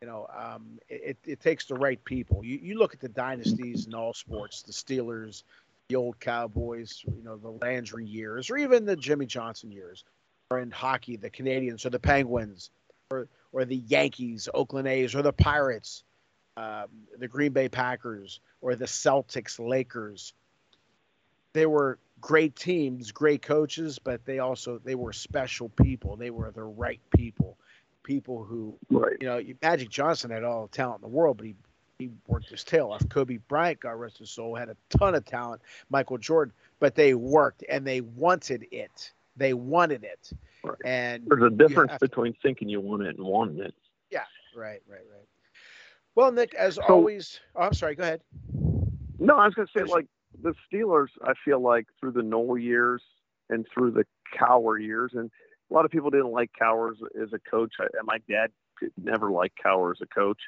[0.00, 2.42] You know, um, it, it takes the right people.
[2.42, 5.42] You, you look at the dynasties in all sports, the Steelers,
[5.88, 10.04] the old Cowboys, you know, the Landry years, or even the Jimmy Johnson years,
[10.50, 12.70] or in hockey, the Canadiens or the Penguins,
[13.10, 16.02] or or the Yankees, Oakland A's, or the Pirates,
[16.56, 16.86] um,
[17.18, 20.32] the Green Bay Packers, or the Celtics, Lakers.
[21.52, 26.16] They were great teams, great coaches, but they also they were special people.
[26.16, 27.56] They were the right people,
[28.02, 29.16] people who, Right.
[29.20, 31.54] you know, Magic Johnson had all the talent in the world, but he
[31.98, 33.06] he worked his tail off.
[33.10, 35.60] Kobe Bryant, God rest his soul, had a ton of talent.
[35.90, 39.12] Michael Jordan, but they worked and they wanted it.
[39.36, 40.32] They wanted it,
[40.64, 40.76] Right.
[40.84, 43.74] and There's a difference to- between thinking you want it and wanting it.
[44.10, 44.24] Yeah.
[44.54, 45.26] Right, right, right.
[46.14, 47.94] Well, Nick, as So- always, oh, I'm sorry.
[47.94, 48.22] Go ahead.
[49.18, 50.06] No, I was going to say, like,
[50.42, 53.02] the Steelers, I feel like through the Noll years
[53.48, 54.04] and through the
[54.38, 55.30] Cowher years, and
[55.70, 57.74] a lot of people didn't like Cowher as, a coach.
[57.80, 60.38] I, my dad could never liked Cowher as a coach,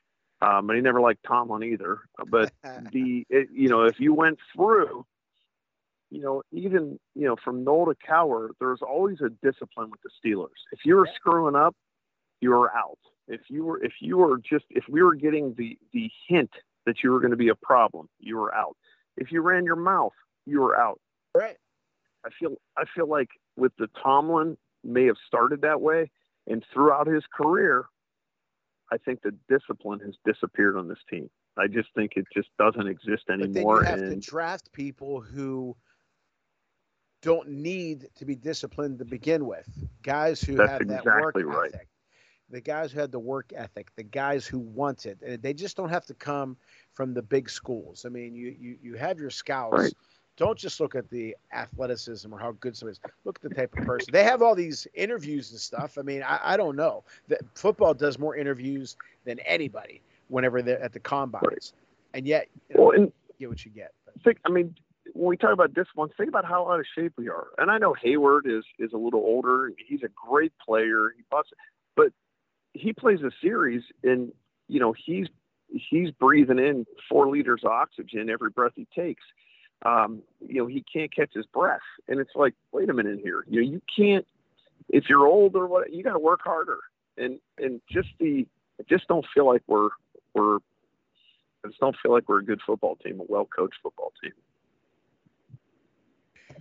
[0.41, 2.01] um, and he never liked Tomlin either.
[2.29, 2.53] But
[2.93, 5.05] the, it, you know, if you went through,
[6.11, 10.11] you know, even, you know, from Noll to Cowher, there's always a discipline with the
[10.23, 10.61] Steelers.
[10.73, 11.15] If you were Yeah.
[11.15, 11.75] screwing up,
[12.41, 12.99] you were out.
[13.29, 16.51] If you were, if you were just, if we were getting the, the hint
[16.87, 18.77] that you were going to be a problem, you were out.
[19.17, 20.13] If you ran your mouth,
[20.47, 21.01] you were out.
[21.35, 21.57] right.
[22.25, 26.11] I feel I feel like with the Tomlin may have started that way,
[26.47, 27.85] and throughout his career,
[28.93, 31.31] I think the discipline has disappeared on this team.
[31.59, 33.83] I just think it just doesn't exist But then you anymore.
[33.85, 35.77] have to And draft people who
[37.23, 39.69] don't need to be disciplined to begin with.
[40.03, 41.73] Guys who have that work exactly right.
[42.53, 45.19] The guys who had the work ethic, the guys who want it.
[45.27, 46.57] And they just don't have to come
[46.93, 48.05] from the big schools.
[48.07, 49.77] I mean, you you, you have your scouts.
[49.77, 49.95] Right.
[50.37, 53.01] Don't just look at the athleticism or how good somebody is.
[53.25, 54.13] Look at the type of person.
[54.13, 55.99] They have all these interviews and stuff.
[55.99, 57.05] I mean, I, I don't know.
[57.29, 61.75] The, football does more interviews than anybody whenever they're at the combines.
[62.15, 63.93] And yet, you know, well, and you get what you get.
[64.07, 64.75] But think I mean
[65.15, 67.49] when we talk about discipline, think about how out of shape we are.
[67.59, 69.71] And I know Heyward is is a little older.
[69.87, 71.13] He's a great player.
[71.17, 71.53] He busts,
[71.97, 72.13] but
[72.75, 74.33] he plays a series, and
[74.69, 75.29] you know he's
[75.69, 79.23] he's breathing in four liters of oxygen every breath he takes.
[79.85, 83.45] Um, you know he can't catch his breath, and it's like, wait a minute here.
[83.49, 84.27] You know you can't
[84.89, 85.93] if you're old or what.
[85.93, 86.79] You got to work harder,
[87.17, 88.47] and and just the
[88.81, 89.91] I just don't feel like we're
[90.35, 90.59] we're
[91.65, 94.33] I just don't feel like we're a good football team, a well coached football team.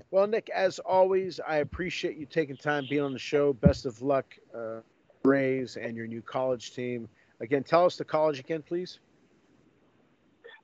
[0.10, 3.54] Well, Nick, as always, I appreciate you taking time being on the show.
[3.54, 4.82] Best of luck, uh,
[5.24, 7.08] Rays, and your new college team.
[7.40, 9.00] Again, tell us the college again, please.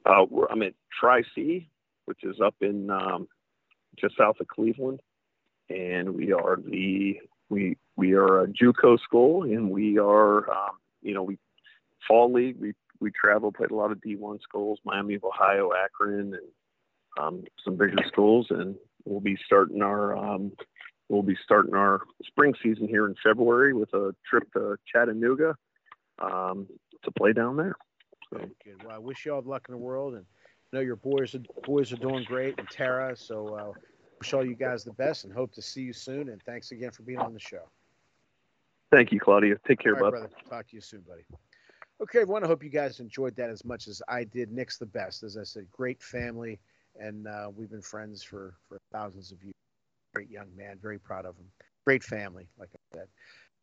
[0.06, 1.70] Uh, I'm at Tri C,
[2.06, 3.28] which is up in um,
[3.98, 5.02] just south of Cleveland,
[5.70, 11.14] and we are the we we are a JUCO school, and we are um, you
[11.14, 11.38] know we
[12.08, 12.58] fall league.
[12.60, 16.40] We we travel, played a lot of D1 schools, Miami of Ohio, Akron, and
[17.20, 20.52] um, some bigger schools, and we'll be starting our um,
[21.10, 25.56] we'll be starting our spring season here in February with a trip to Chattanooga
[26.20, 26.68] um,
[27.04, 27.76] to play down there.
[28.32, 28.40] So.
[28.64, 28.84] Good.
[28.84, 30.26] Well, I wish you all the luck in the world, and
[30.74, 33.16] I know your boys are boys are doing great, and Tara.
[33.16, 33.72] So uh,
[34.20, 36.30] wish all you guys the best, and hope to see you soon.
[36.30, 37.70] And thanks again for being on the show.
[38.92, 39.58] Thank you, Claudio.
[39.68, 40.30] Take care, right, brother.
[40.50, 41.24] Talk to you soon, buddy.
[42.02, 42.44] Okay, everyone.
[42.44, 44.52] I hope you guys enjoyed that as much as I did.
[44.52, 45.68] Nick's the best, as I said.
[45.72, 46.60] Great family,
[47.00, 49.57] and uh, we've been friends for for thousands of years.
[50.18, 50.80] Great young man.
[50.82, 51.46] Very proud of him.
[51.86, 53.08] Great family, like I said.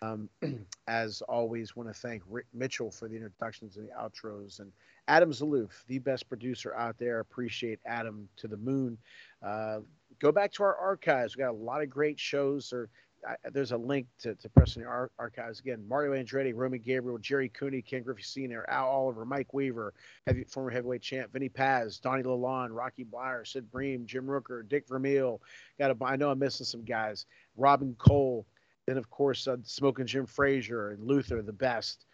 [0.03, 0.29] Um,
[0.87, 4.71] as always, want to thank Rick Mitchell for the introductions and the outros, and
[5.09, 7.19] Adam Zaloof, the best producer out there.
[7.19, 8.97] Appreciate Adam to the moon.
[9.45, 9.81] Uh,
[10.21, 11.37] go back to our archives.
[11.37, 12.73] We got a lot of great shows.
[12.73, 12.89] Or
[13.27, 14.51] I, there's a link to, to
[14.87, 15.85] ar- archives again.
[15.89, 19.95] Mario Andretti, Roman Gabriel, Jerry Cooney, Ken Griffey Sr., Al Oliver, Mike Weaver,
[20.27, 24.87] heavy, former heavyweight champ, Vinny Paz, Donnie Lalonde, Rocky Bleier, Sid Bream, Jim Rooker, Dick
[24.89, 25.41] Vermeil.
[25.79, 27.27] Got to I know I'm missing some guys.
[27.57, 28.47] Robin Cole.
[28.87, 32.05] Then of course uh, Smoking Jim Frazier and Luther, the best.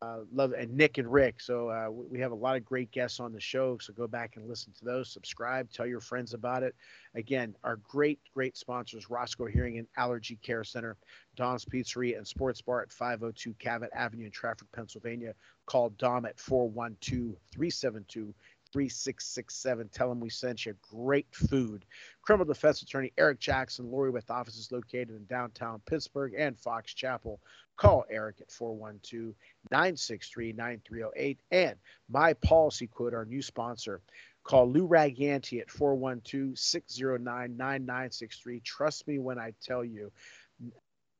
[0.00, 1.40] Uh, love and Nick and Rick.
[1.40, 3.78] So uh, we have a lot of great guests on the show.
[3.78, 5.10] So go back and listen to those.
[5.10, 5.72] Subscribe.
[5.72, 6.76] Tell your friends about it.
[7.16, 10.96] Again, our great, great sponsors: Roscoe Hearing and Allergy Care Center,
[11.34, 15.34] Dom's Pizzeria and Sports Bar at 502 Cavitt Avenue in Trafford, Pennsylvania.
[15.66, 18.32] Call Dom at 412 372
[18.72, 19.88] 3667.
[19.88, 21.84] Tell them we sent you great food.
[22.22, 27.40] Criminal defense attorney Eric Jackson, Lori with offices located in downtown Pittsburgh and Fox Chapel.
[27.76, 29.34] Call Eric at 412
[29.70, 31.38] 963 9308.
[31.50, 31.76] And
[32.10, 34.00] My Policy Quote, our new sponsor.
[34.44, 38.60] Call Lou Raganti at 412 609 9963.
[38.60, 40.10] Trust me when I tell you,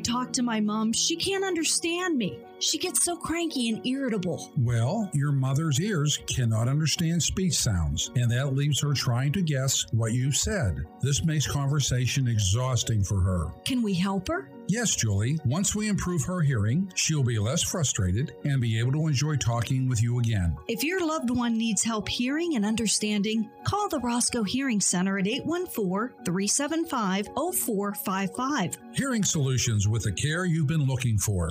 [0.01, 2.39] talk to my mom, she can't understand me?
[2.59, 4.51] She gets so cranky and irritable.
[4.59, 9.87] Well, your mother's ears cannot understand speech sounds, and that leaves her trying to guess
[9.93, 10.85] what you said.
[11.01, 13.47] This makes conversation exhausting for her.
[13.65, 14.51] Can we help her?
[14.71, 15.37] Yes, Julie.
[15.45, 19.89] Once we improve her hearing, she'll be less frustrated and be able to enjoy talking
[19.89, 20.57] with you again.
[20.69, 25.27] If your loved one needs help hearing and understanding, call the Roscoe Hearing Center at
[25.27, 28.79] 814 375 0455.
[28.93, 31.51] Hearing solutions with the care you've been looking for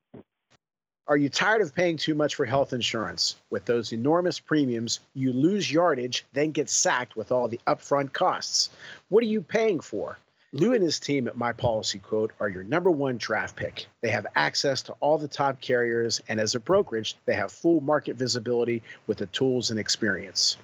[1.07, 3.35] Are you tired of paying too much for health insurance?
[3.49, 8.69] With those enormous premiums, you lose yardage, then get sacked with all the upfront costs.
[9.09, 10.17] What are you paying for?
[10.53, 13.87] Lou and his team at My Policy Quote are your number one draft pick.
[14.01, 17.79] They have access to all the top carriers, and as a brokerage, they have full
[17.79, 20.57] market visibility with the tools and experience.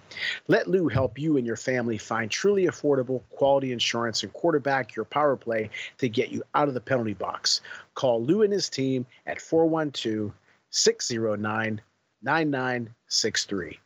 [0.49, 5.05] Let Lou help you and your family find truly affordable, quality insurance and quarterback your
[5.05, 5.69] power play
[5.99, 7.61] to get you out of the penalty box.
[7.93, 10.33] Call Lou and his team at 412
[10.69, 11.81] 609
[12.23, 13.79] 9963.